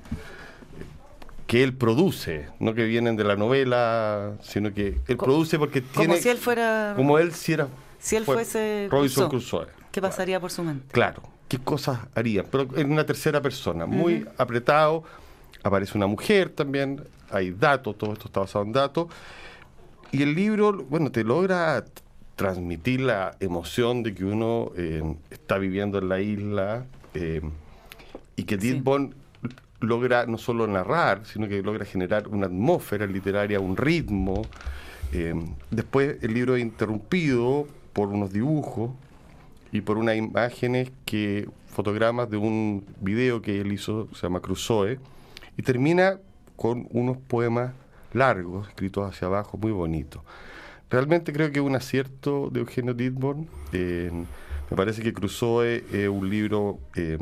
que 1.49 1.65
él 1.65 1.75
produce, 1.75 2.47
no 2.61 2.75
que 2.75 2.85
vienen 2.85 3.17
de 3.17 3.25
la 3.25 3.35
novela, 3.35 4.35
sino 4.43 4.73
que 4.73 5.01
él 5.09 5.17
produce 5.17 5.59
porque 5.59 5.81
tiene... 5.81 6.07
Como 6.07 6.23
si 6.23 6.29
él 6.29 6.39
fuera... 6.39 6.93
Como 6.95 7.19
él 7.19 7.33
si 7.33 7.55
era... 7.55 7.67
Si 7.99 8.15
él 8.15 8.25
fuese... 8.25 8.87
Robinson 8.89 9.29
Crusoe. 9.29 9.84
¿Qué 9.95 10.03
pasaría 10.03 10.41
por 10.41 10.51
su 10.51 10.65
mente? 10.65 10.87
Claro, 10.91 11.23
qué 11.47 11.61
cosas 11.61 12.01
haría, 12.17 12.43
pero 12.43 12.67
en 12.77 12.91
una 12.91 13.07
tercera 13.07 13.41
persona, 13.41 13.87
muy 13.87 14.27
apretado, 14.39 15.05
aparece 15.63 15.97
una 15.97 16.09
mujer 16.09 16.49
también, 16.49 17.05
hay 17.31 17.53
datos, 17.53 17.97
todo 17.97 18.13
esto 18.13 18.27
está 18.27 18.41
basado 18.41 18.65
en 18.65 18.73
datos, 18.73 19.07
y 20.11 20.25
el 20.25 20.35
libro, 20.35 20.85
bueno, 20.91 21.13
te 21.13 21.23
logra 21.23 21.85
transmitir 22.35 23.03
la 23.03 23.37
emoción 23.39 24.03
de 24.03 24.17
que 24.17 24.25
uno 24.25 24.73
eh, 24.77 25.15
está 25.31 25.59
viviendo 25.59 25.99
en 25.99 26.09
la 26.09 26.21
isla 26.21 26.87
eh, 27.15 27.41
y 28.35 28.43
que 28.43 28.57
Dean 28.57 28.83
Bond 28.83 29.15
logra 29.79 30.27
no 30.27 30.39
solo 30.39 30.67
narrar, 30.67 31.25
sino 31.25 31.47
que 31.47 31.63
logra 31.63 31.85
generar 31.85 32.27
una 32.27 32.47
atmósfera 32.47 33.07
literaria, 33.07 33.61
un 33.61 33.77
ritmo. 33.77 34.43
Eh, 35.13 35.35
después 35.71 36.17
el 36.21 36.35
libro 36.35 36.57
es 36.57 36.63
interrumpido 36.63 37.69
por 37.93 38.09
unos 38.09 38.33
dibujos 38.33 38.91
y 39.75 39.81
por 39.81 39.99
unas 39.99 40.17
imágenes 40.17 40.93
que 41.05 41.49
fotogramas 41.67 42.31
de 42.31 42.37
un 42.37 42.87
video 43.01 43.43
que 43.43 43.61
él 43.61 43.73
hizo, 43.73 44.09
se 44.15 44.23
llama 44.23 44.39
Crusoe, 44.39 45.01
y 45.57 45.63
termina 45.63 46.21
con 46.55 46.87
unos 46.93 47.17
poemas 47.17 47.73
largos, 48.13 48.69
escritos 48.69 49.05
hacia 49.05 49.27
abajo, 49.27 49.59
muy 49.59 49.73
bonitos. 49.73 50.23
Realmente 50.89 51.33
creo 51.33 51.51
que 51.51 51.59
es 51.59 51.65
un 51.65 51.75
acierto 51.75 52.51
de 52.53 52.61
Eugenio 52.61 52.95
Dittborn. 52.95 53.49
me 53.73 54.77
parece 54.77 55.03
que 55.03 55.13
Crusoe 55.13 55.83
es 55.93 56.09
un 56.09 56.31
libro, 56.31 56.79
eh, 56.95 57.19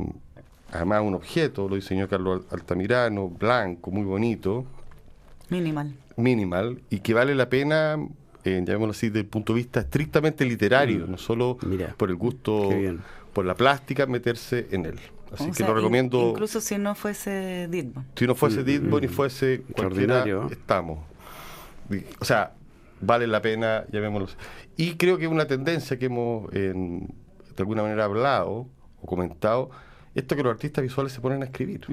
además 0.73 1.01
un 1.05 1.15
objeto, 1.15 1.71
lo 1.71 1.77
diseñó 1.77 2.07
Carlos 2.07 2.43
Altamirano, 2.51 3.29
blanco, 3.31 3.91
muy 3.91 4.05
bonito. 4.05 4.67
Minimal. 5.49 5.95
Minimal, 6.19 6.83
y 6.91 7.01
que 7.01 7.15
vale 7.15 7.35
la 7.35 7.49
pena 7.49 7.97
eh, 8.45 8.63
llamémoslo 8.65 8.93
así, 8.93 9.09
desde 9.09 9.21
el 9.21 9.27
punto 9.27 9.53
de 9.53 9.59
vista 9.59 9.81
estrictamente 9.81 10.45
literario, 10.45 11.07
mm. 11.07 11.11
no 11.11 11.19
solo 11.19 11.59
por 11.97 12.11
el 12.11 12.17
gusto, 12.17 12.71
por 13.33 13.45
la 13.45 13.55
plástica, 13.55 14.07
meterse 14.07 14.69
en 14.71 14.87
él. 14.87 14.99
Así 15.33 15.51
que 15.51 15.65
lo 15.65 15.75
recomiendo. 15.75 16.31
incluso 16.31 16.61
si 16.61 16.77
no 16.77 16.95
fuese 16.95 17.69
Ditbon. 17.71 18.05
Si 18.15 18.27
no 18.27 18.35
fuese 18.35 18.63
mm, 18.63 18.69
y 19.03 19.07
mm. 19.07 19.09
fuese 19.09 19.63
cualquiera, 19.75 20.25
estamos. 20.51 20.99
O 22.21 22.25
sea, 22.25 22.53
vale 23.01 23.27
la 23.27 23.41
pena, 23.41 23.85
llamémoslo 23.91 24.27
así. 24.27 24.37
Y 24.77 24.95
creo 24.97 25.19
que 25.19 25.27
una 25.27 25.47
tendencia 25.47 25.99
que 25.99 26.07
hemos 26.07 26.51
de 26.51 27.63
alguna 27.63 27.83
manera 27.83 28.05
hablado 28.05 28.69
o 29.01 29.07
comentado, 29.07 29.71
esto 30.15 30.37
que 30.37 30.43
los 30.43 30.53
artistas 30.53 30.83
visuales 30.83 31.13
se 31.13 31.21
ponen 31.21 31.43
a 31.43 31.47
escribir. 31.47 31.87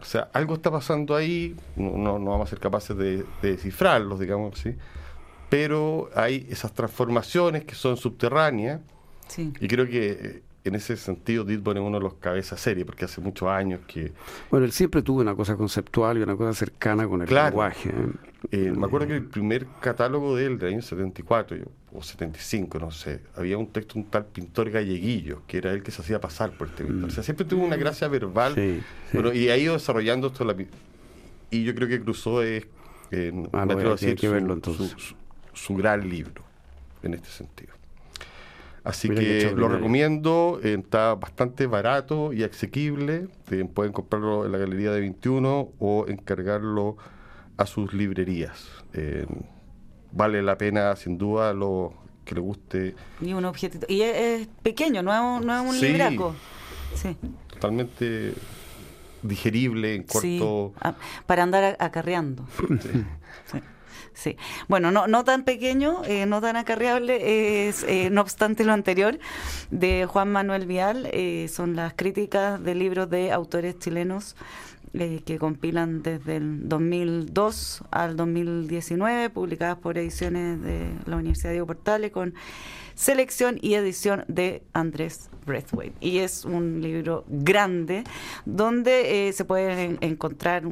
O 0.00 0.04
sea, 0.04 0.28
algo 0.32 0.54
está 0.54 0.70
pasando 0.70 1.14
ahí, 1.14 1.56
no, 1.76 2.18
no, 2.18 2.30
vamos 2.30 2.48
a 2.48 2.50
ser 2.50 2.60
capaces 2.60 2.96
de, 2.96 3.24
descifrarlos, 3.42 4.20
digamos 4.20 4.58
así, 4.58 4.74
pero 5.48 6.10
hay 6.14 6.46
esas 6.50 6.72
transformaciones 6.72 7.64
que 7.64 7.74
son 7.74 7.96
subterráneas 7.96 8.80
y 9.36 9.68
creo 9.68 9.86
que 9.86 10.10
eh, 10.10 10.42
en 10.64 10.74
ese 10.74 10.96
sentido 10.96 11.44
Ditborn 11.44 11.78
es 11.78 11.84
uno 11.84 11.98
de 11.98 12.04
los 12.04 12.14
cabezas 12.14 12.60
serie, 12.60 12.84
porque 12.84 13.04
hace 13.04 13.20
muchos 13.20 13.48
años 13.48 13.80
que... 13.86 14.12
Bueno, 14.50 14.66
él 14.66 14.72
siempre 14.72 15.02
tuvo 15.02 15.20
una 15.20 15.34
cosa 15.34 15.56
conceptual 15.56 16.18
y 16.18 16.22
una 16.22 16.36
cosa 16.36 16.52
cercana 16.54 17.06
con 17.06 17.22
el 17.22 17.32
lenguaje. 17.32 17.90
¿eh? 17.90 18.12
Eh, 18.50 18.72
me 18.76 18.86
acuerdo 18.86 19.06
que 19.06 19.16
el 19.16 19.24
primer 19.24 19.66
catálogo 19.80 20.36
de 20.36 20.46
él, 20.46 20.58
del 20.58 20.74
año 20.74 20.82
74 20.82 21.56
o 21.96 22.02
75, 22.02 22.78
no 22.78 22.90
sé, 22.90 23.20
había 23.34 23.58
un 23.58 23.68
texto, 23.68 23.98
un 23.98 24.04
tal 24.04 24.26
pintor 24.26 24.70
galleguillo, 24.70 25.42
que 25.46 25.58
era 25.58 25.72
él 25.72 25.82
que 25.82 25.90
se 25.90 26.02
hacía 26.02 26.20
pasar 26.20 26.52
por 26.52 26.68
este 26.68 26.84
pintor. 26.84 27.08
O 27.08 27.12
sea, 27.12 27.22
siempre 27.22 27.46
tuvo 27.46 27.64
una 27.64 27.76
gracia 27.76 28.08
verbal. 28.08 28.82
Bueno, 29.12 29.32
y 29.32 29.48
ha 29.48 29.56
ido 29.56 29.74
desarrollando 29.74 30.28
esto. 30.28 30.44
La, 30.44 30.54
y 31.50 31.64
yo 31.64 31.74
creo 31.74 31.88
que 31.88 32.00
cruzó 32.00 32.42
es, 32.42 32.66
ah, 33.52 33.66
que 34.16 34.28
verlo, 34.28 34.54
entonces. 34.54 34.94
su 35.52 35.74
gran 35.74 36.08
libro, 36.08 36.42
en 37.02 37.14
este 37.14 37.28
sentido. 37.28 37.72
Así 38.84 39.08
que 39.08 39.52
lo 39.56 39.68
recomiendo, 39.68 40.60
eh, 40.62 40.76
está 40.78 41.16
bastante 41.16 41.66
barato 41.66 42.32
y 42.32 42.44
asequible. 42.44 43.26
Eh, 43.50 43.68
pueden 43.72 43.92
comprarlo 43.92 44.46
en 44.46 44.52
la 44.52 44.58
Galería 44.58 44.92
de 44.92 45.00
21 45.00 45.72
o 45.80 46.06
encargarlo 46.06 46.96
a 47.56 47.66
sus 47.66 47.92
librerías. 47.92 48.68
Vale 50.16 50.42
la 50.42 50.56
pena, 50.56 50.96
sin 50.96 51.18
duda, 51.18 51.52
lo 51.52 51.92
que 52.24 52.34
le 52.34 52.40
guste. 52.40 52.94
Y 53.20 53.34
un 53.34 53.44
objetito. 53.44 53.86
Y 53.88 54.00
es, 54.00 54.48
pequeño, 54.62 55.02
no 55.02 55.12
es 55.12 55.20
un, 55.20 55.46
no 55.46 55.54
es 55.54 55.68
un 55.68 55.78
libraco. 55.78 56.34
Sí. 56.94 57.14
Totalmente 57.48 58.32
digerible, 59.22 59.94
en 59.94 60.04
corto. 60.04 60.72
Ah, 60.80 60.94
para 61.26 61.42
andar 61.42 61.76
acarreando. 61.78 62.46
sí. 63.52 63.60
Sí, 64.16 64.38
bueno, 64.66 64.90
no, 64.90 65.06
no 65.06 65.24
tan 65.24 65.44
pequeño, 65.44 66.02
eh, 66.06 66.24
no 66.24 66.40
tan 66.40 66.56
acarreable, 66.56 67.68
es 67.68 67.82
eh, 67.82 68.08
no 68.10 68.22
obstante 68.22 68.64
lo 68.64 68.72
anterior, 68.72 69.18
de 69.70 70.06
Juan 70.06 70.32
Manuel 70.32 70.64
Vial, 70.64 71.06
eh, 71.12 71.48
son 71.52 71.76
las 71.76 71.92
críticas 71.92 72.62
de 72.64 72.74
libros 72.74 73.10
de 73.10 73.30
autores 73.30 73.78
chilenos 73.78 74.34
que 74.96 75.38
compilan 75.38 76.02
desde 76.02 76.36
el 76.36 76.68
2002 76.68 77.82
al 77.90 78.16
2019, 78.16 79.30
publicadas 79.30 79.76
por 79.78 79.98
ediciones 79.98 80.62
de 80.62 80.90
la 81.04 81.16
Universidad 81.16 81.50
Diego 81.50 81.66
Portales, 81.66 82.10
con 82.12 82.34
selección 82.94 83.58
y 83.60 83.74
edición 83.74 84.24
de 84.26 84.62
Andrés 84.72 85.28
Breathwaite. 85.44 85.94
Y 86.00 86.18
es 86.18 86.46
un 86.46 86.80
libro 86.80 87.24
grande 87.28 88.04
donde 88.46 89.28
eh, 89.28 89.32
se 89.34 89.44
puede 89.44 89.98
encontrar, 90.00 90.62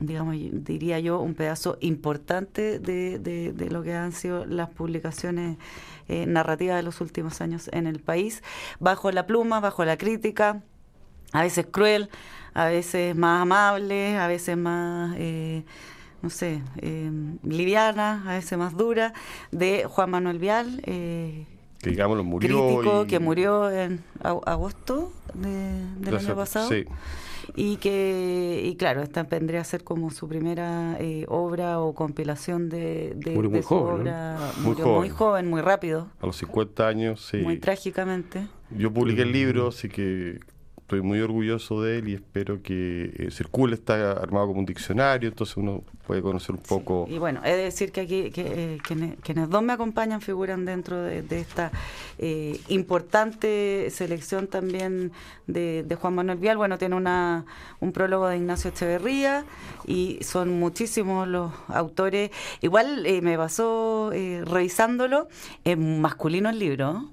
digamos, 0.00 0.36
diría 0.52 0.98
yo, 0.98 1.20
un 1.20 1.34
pedazo 1.34 1.78
importante 1.80 2.80
de, 2.80 3.68
lo 3.70 3.82
que 3.84 3.94
han 3.94 4.12
sido 4.12 4.44
las 4.46 4.68
publicaciones 4.70 5.58
eh, 6.08 6.26
narrativas 6.26 6.76
de 6.76 6.82
los 6.82 7.00
últimos 7.00 7.40
años 7.40 7.70
en 7.72 7.86
el 7.86 8.00
país, 8.00 8.42
bajo 8.80 9.12
la 9.12 9.26
pluma, 9.26 9.60
bajo 9.60 9.84
la 9.84 9.96
crítica, 9.96 10.62
a 11.32 11.42
veces 11.42 11.66
cruel, 11.70 12.10
a 12.54 12.66
veces 12.66 13.16
más 13.16 13.42
amable, 13.42 14.16
a 14.16 14.26
veces 14.26 14.56
más... 14.56 15.14
Eh, 15.18 15.64
no 16.22 16.28
sé, 16.28 16.60
liviana, 17.42 18.22
a 18.26 18.34
veces 18.34 18.58
más 18.58 18.76
dura, 18.76 19.14
de 19.52 19.86
Juan 19.86 20.10
Manuel 20.10 20.38
Vial, 20.38 20.82
eh, 20.84 21.46
que 21.82 21.90
digamos 21.90 22.22
murió 22.24 22.66
crítico 22.66 23.06
que 23.06 23.18
murió 23.18 23.70
en 23.70 24.02
agosto 24.22 25.12
del 25.34 26.14
año 26.14 26.36
pasado. 26.36 26.70
y 27.56 27.76
que 27.78 28.62
y 28.64 28.76
claro 28.76 29.02
esta 29.02 29.22
vendría 29.22 29.62
a 29.62 29.64
ser 29.64 29.82
como 29.82 30.10
su 30.10 30.28
primera 30.28 30.96
eh, 31.00 31.24
obra 31.28 31.80
o 31.80 31.94
compilación 31.94 32.68
de, 32.68 33.14
de, 33.16 33.30
muy 33.32 33.62
su 33.62 33.68
joven, 33.68 34.00
obra. 34.02 34.52
Muy, 34.58 34.74
joven. 34.74 34.94
muy 34.94 35.08
joven. 35.08 35.50
muy 35.50 35.60
rápido. 35.62 36.08
A 36.20 36.26
los 36.26 36.36
50 36.36 36.86
años 36.86 37.26
sí. 37.30 37.38
Muy 37.38 37.58
trágicamente. 37.58 38.46
Yo 38.70 38.92
publiqué 38.92 39.22
el 39.22 39.32
libro 39.32 39.68
así 39.68 39.88
que 39.88 40.38
estoy 40.90 41.02
muy 41.02 41.20
orgulloso 41.20 41.82
de 41.82 41.98
él 41.98 42.08
y 42.08 42.14
espero 42.14 42.64
que 42.64 43.12
eh, 43.16 43.30
circule, 43.30 43.76
está 43.76 44.10
armado 44.10 44.48
como 44.48 44.58
un 44.58 44.66
diccionario, 44.66 45.28
entonces 45.28 45.56
uno 45.56 45.84
puede 46.04 46.20
conocer 46.20 46.56
un 46.56 46.62
poco. 46.62 47.06
Y 47.08 47.18
bueno, 47.18 47.40
he 47.44 47.52
de 47.52 47.62
decir 47.62 47.92
que 47.92 48.00
aquí 48.00 48.30
que, 48.32 48.74
eh, 48.74 48.78
quienes, 49.22 49.48
dos 49.48 49.62
me 49.62 49.72
acompañan 49.72 50.20
figuran 50.20 50.64
dentro 50.64 51.00
de, 51.00 51.24
esta 51.30 51.70
eh, 52.18 52.60
importante 52.66 53.86
selección 53.90 54.48
también 54.48 55.12
de, 55.46 55.96
Juan 56.00 56.16
Manuel 56.16 56.38
Vial. 56.38 56.56
Bueno, 56.56 56.76
tiene 56.76 56.96
una, 56.96 57.44
un 57.78 57.92
prólogo 57.92 58.26
de 58.26 58.38
Ignacio 58.38 58.70
Echeverría 58.70 59.44
y 59.86 60.18
son 60.22 60.58
muchísimos 60.58 61.28
los 61.28 61.52
autores. 61.68 62.32
Igual 62.62 63.06
me 63.22 63.36
pasó 63.36 64.10
revisándolo, 64.10 65.28
es 65.62 65.78
masculino 65.78 66.50
el 66.50 66.58
libro. 66.58 67.10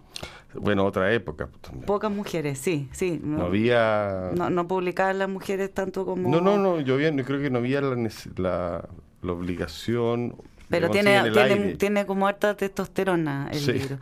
Bueno, 0.53 0.85
otra 0.85 1.13
época. 1.13 1.47
Pues, 1.47 1.85
Pocas 1.85 2.11
mujeres, 2.11 2.59
sí, 2.59 2.89
sí. 2.91 3.19
No, 3.23 3.45
había... 3.45 4.31
No, 4.33 4.49
no 4.49 4.67
publicaban 4.67 5.19
las 5.19 5.29
mujeres 5.29 5.73
tanto 5.73 6.05
como... 6.05 6.29
No, 6.29 6.41
no, 6.41 6.57
no, 6.57 6.79
yo, 6.79 6.97
creo 6.97 7.41
que 7.41 7.49
no 7.49 7.59
había 7.59 7.81
la, 7.81 8.89
la, 9.21 9.31
obligación... 9.31 10.35
Pero 10.69 10.89
tiene, 10.89 11.31
tiene, 11.31 11.75
tiene, 11.75 12.05
como 12.05 12.27
harta 12.27 12.57
testosterona 12.57 13.49
el 13.53 13.65
libro. 13.65 13.99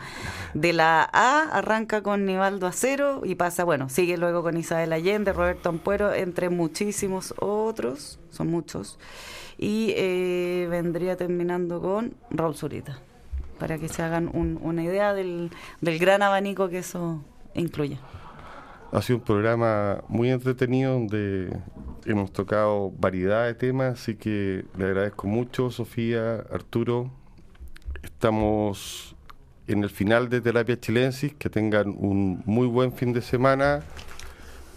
De 0.55 0.73
la 0.73 1.07
A 1.13 1.49
arranca 1.51 2.01
con 2.01 2.25
Nivaldo 2.25 2.65
Acero 2.65 3.21
y 3.23 3.35
pasa, 3.35 3.63
bueno, 3.63 3.87
sigue 3.87 4.17
luego 4.17 4.41
con 4.41 4.57
Isabel 4.57 4.91
Allende, 4.91 5.31
Roberto 5.31 5.69
Ampuero, 5.69 6.11
entre 6.11 6.49
muchísimos 6.49 7.35
otros, 7.37 8.17
son 8.31 8.47
muchos. 8.47 8.97
Y 9.59 9.93
eh, 9.95 10.67
vendría 10.67 11.15
terminando 11.17 11.79
con 11.81 12.15
Raúl 12.31 12.55
Zurita. 12.55 12.99
Para 13.59 13.77
que 13.77 13.89
se 13.89 14.01
hagan 14.01 14.29
una 14.33 14.83
idea 14.83 15.13
del, 15.13 15.51
del 15.81 15.99
gran 15.99 16.21
abanico 16.21 16.69
que 16.69 16.79
eso 16.79 17.23
incluye. 17.53 17.97
Ha 18.91 19.01
sido 19.01 19.19
un 19.19 19.25
programa 19.25 20.03
muy 20.07 20.29
entretenido 20.29 20.93
donde 20.93 21.57
hemos 22.05 22.31
tocado 22.31 22.91
variedad 22.91 23.45
de 23.45 23.53
temas, 23.53 23.99
así 23.99 24.15
que 24.15 24.65
le 24.77 24.85
agradezco 24.85 25.27
mucho, 25.27 25.69
Sofía, 25.69 26.45
Arturo. 26.51 27.11
Estamos 28.03 29.15
en 29.67 29.83
el 29.83 29.89
final 29.89 30.29
de 30.29 30.41
Terapia 30.41 30.79
Chilensis, 30.79 31.33
que 31.33 31.49
tengan 31.49 31.89
un 31.89 32.43
muy 32.45 32.67
buen 32.67 32.93
fin 32.93 33.11
de 33.13 33.21
semana. 33.21 33.81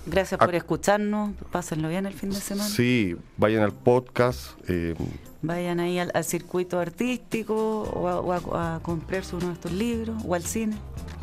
Gracias 0.08 0.38
por 0.38 0.54
escucharnos, 0.54 1.32
pásenlo 1.52 1.88
bien 1.88 2.06
el 2.06 2.14
fin 2.14 2.30
de 2.30 2.36
semana. 2.36 2.68
Sí, 2.68 3.16
vayan 3.36 3.62
al 3.62 3.72
podcast. 3.72 4.52
Eh, 4.68 4.94
vayan 5.42 5.80
ahí 5.80 5.98
al, 5.98 6.24
circuito 6.24 6.78
artístico 6.78 7.82
o, 7.82 8.32
a, 8.32 8.76
a 8.76 8.80
comprarse 8.80 9.36
uno 9.36 9.48
de 9.48 9.52
estos 9.52 9.72
libros 9.72 10.22
o 10.26 10.34
al 10.34 10.42
cine. 10.42 10.76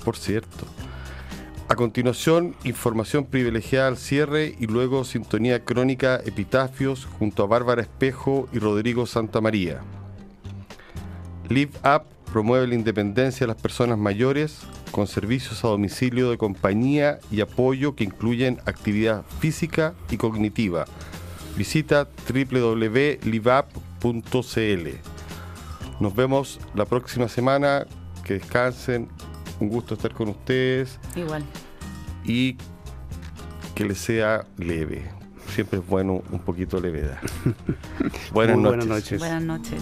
Por 0.03 0.15
cierto. 0.15 0.65
A 1.67 1.75
continuación, 1.75 2.55
información 2.63 3.25
privilegiada 3.25 3.87
al 3.87 3.97
cierre 3.97 4.55
y 4.59 4.67
luego 4.67 5.03
sintonía 5.03 5.63
crónica 5.65 6.21
Epitafios 6.23 7.05
junto 7.05 7.43
a 7.43 7.47
Bárbara 7.47 7.81
Espejo 7.81 8.47
y 8.53 8.59
Rodrigo 8.59 9.07
Santamaría. 9.07 9.81
Live 11.49 11.71
Up 11.83 12.14
promueve 12.35 12.67
la 12.67 12.75
independencia 12.75 13.47
de 13.47 13.53
las 13.53 13.61
personas 13.61 13.97
mayores 13.97 14.59
con 14.91 15.07
servicios 15.07 15.63
a 15.63 15.69
domicilio 15.69 16.29
de 16.29 16.37
compañía 16.37 17.19
y 17.31 17.39
apoyo 17.39 17.95
que 17.95 18.03
incluyen 18.03 18.59
actividad 18.65 19.23
física 19.39 19.93
y 20.11 20.17
cognitiva. 20.17 20.83
Visita 21.55 22.09
www.liveup.cl. 22.27 24.89
Nos 26.01 26.13
vemos 26.13 26.59
la 26.73 26.83
próxima 26.83 27.29
semana. 27.29 27.87
Que 28.25 28.33
descansen, 28.33 29.07
un 29.61 29.69
gusto 29.69 29.93
estar 29.93 30.13
con 30.13 30.27
ustedes. 30.27 30.99
Igual. 31.15 31.45
Y 32.25 32.57
que 33.75 33.85
les 33.85 33.97
sea 33.97 34.45
leve. 34.57 35.09
Siempre 35.53 35.79
es 35.79 35.87
bueno 35.87 36.21
un 36.29 36.39
poquito 36.39 36.81
levedad. 36.81 37.17
buenas 38.33 38.85
noches. 38.85 39.19
Buenas 39.19 39.41
noches. 39.41 39.81